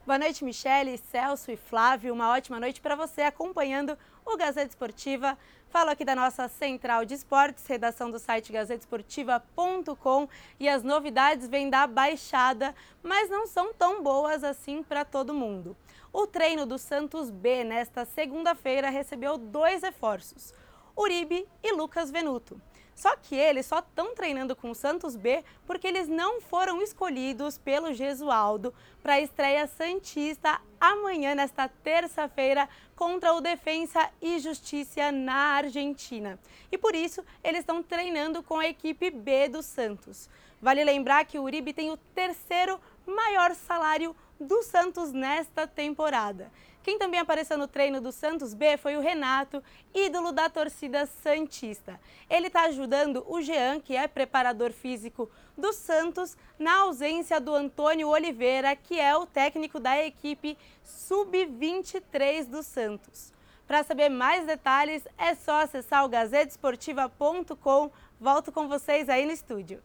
Boa 0.06 0.20
noite, 0.20 0.46
Michele, 0.46 1.00
Celso 1.00 1.50
e 1.50 1.58
Flávio. 1.58 2.14
Uma 2.14 2.30
ótima 2.30 2.60
noite 2.60 2.80
para 2.80 2.96
você 2.96 3.24
acompanhando 3.24 3.98
o 4.24 4.38
Gazeta 4.38 4.68
Esportiva. 4.68 5.36
Falo 5.68 5.90
aqui 5.90 6.06
da 6.06 6.16
nossa 6.16 6.48
central 6.48 7.04
de 7.06 7.16
esportes, 7.16 7.66
redação 7.66 8.12
do 8.12 8.20
site 8.20 8.52
gazetesportiva.com 8.52 10.30
e 10.60 10.70
as 10.70 10.84
novidades 10.84 11.48
vêm 11.48 11.72
da 11.72 11.88
Baixada, 11.88 12.76
mas 13.02 13.32
não 13.32 13.48
são 13.48 13.74
tão 13.74 14.04
boas 14.04 14.44
assim 14.44 14.84
para 14.84 15.04
todo 15.04 15.34
mundo. 15.34 15.76
O 16.14 16.28
treino 16.28 16.68
do 16.68 16.78
Santos 16.78 17.32
B 17.32 17.64
nesta 17.64 18.06
segunda-feira 18.06 18.92
recebeu 18.92 19.40
dois 19.40 19.82
reforços, 19.82 20.54
Uribe 20.96 21.48
e 21.64 21.74
Lucas 21.74 22.12
Venuto. 22.12 22.62
Só 22.96 23.14
que 23.18 23.36
eles 23.36 23.66
só 23.66 23.80
estão 23.80 24.16
treinando 24.16 24.56
com 24.56 24.72
o 24.72 24.76
Santos 24.76 25.18
B 25.18 25.44
porque 25.68 25.86
eles 25.86 26.08
não 26.08 26.40
foram 26.40 26.82
escolhidos 26.82 27.58
pelo 27.58 27.94
Gesualdo 27.94 28.74
para 29.04 29.16
a 29.16 29.20
estreia 29.20 29.68
Santista 29.68 30.62
amanhã, 30.80 31.36
nesta 31.36 31.68
terça-feira, 31.68 32.70
contra 32.96 33.34
o 33.34 33.42
Defensa 33.42 34.10
e 34.22 34.40
Justiça 34.40 35.12
na 35.12 35.58
Argentina. 35.58 36.40
E 36.72 36.78
por 36.78 36.96
isso 36.96 37.24
eles 37.44 37.60
estão 37.60 37.84
treinando 37.84 38.42
com 38.42 38.60
a 38.60 38.68
equipe 38.68 39.12
B 39.12 39.50
do 39.50 39.62
Santos. 39.62 40.30
Vale 40.62 40.84
lembrar 40.84 41.26
que 41.26 41.38
o 41.38 41.44
Uribe 41.44 41.74
tem 41.74 41.92
o 41.92 41.98
terceiro 42.16 42.80
maior 43.06 43.54
salário 43.54 44.16
do 44.40 44.64
Santos 44.64 45.12
nesta 45.12 45.68
temporada. 45.68 46.50
Quem 46.86 47.00
também 47.00 47.20
apareceu 47.20 47.58
no 47.58 47.68
treino 47.68 48.00
do 48.00 48.12
Santos 48.12 48.54
B 48.54 48.78
foi 48.78 48.96
o 48.96 49.02
Renato, 49.02 49.64
ídolo 49.92 50.32
da 50.32 50.48
torcida 50.52 51.08
Santista. 51.08 52.00
Ele 52.30 52.46
está 52.46 52.66
ajudando 52.66 53.26
o 53.28 53.42
Jean, 53.42 53.80
que 53.80 53.96
é 53.96 54.08
preparador 54.08 54.72
físico 54.72 55.28
do 55.58 55.74
Santos, 55.74 56.38
na 56.60 56.82
ausência 56.82 57.42
do 57.42 57.56
Antônio 57.56 58.10
Oliveira, 58.10 58.76
que 58.76 59.00
é 59.00 59.18
o 59.18 59.26
técnico 59.26 59.80
da 59.80 59.98
equipe 60.06 60.56
Sub-23 60.84 62.46
do 62.46 62.62
Santos. 62.62 63.34
Para 63.66 63.84
saber 63.84 64.10
mais 64.10 64.46
detalhes, 64.46 65.08
é 65.18 65.34
só 65.34 65.62
acessar 65.62 66.06
o 66.06 66.10
gazetesportiva.com. 66.10 67.92
Volto 68.20 68.52
com 68.52 68.68
vocês 68.68 69.10
aí 69.10 69.26
no 69.26 69.32
estúdio. 69.32 69.82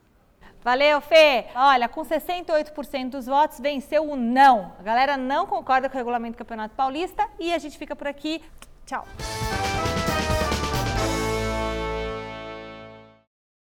Valeu, 0.63 1.01
Fê. 1.01 1.47
Olha, 1.55 1.89
com 1.89 2.03
68% 2.03 3.11
dos 3.11 3.27
votos, 3.27 3.59
venceu 3.61 4.11
o 4.11 4.17
não. 4.17 4.73
A 4.79 4.83
galera 4.83 5.17
não 5.17 5.47
concorda 5.47 5.89
com 5.89 5.95
o 5.95 5.99
regulamento 5.99 6.35
do 6.35 6.39
Campeonato 6.39 6.75
Paulista 6.75 7.27
e 7.39 7.53
a 7.53 7.59
gente 7.59 7.79
fica 7.79 7.97
por 7.97 8.07
aqui. 8.07 8.43
Tchau. 8.85 9.07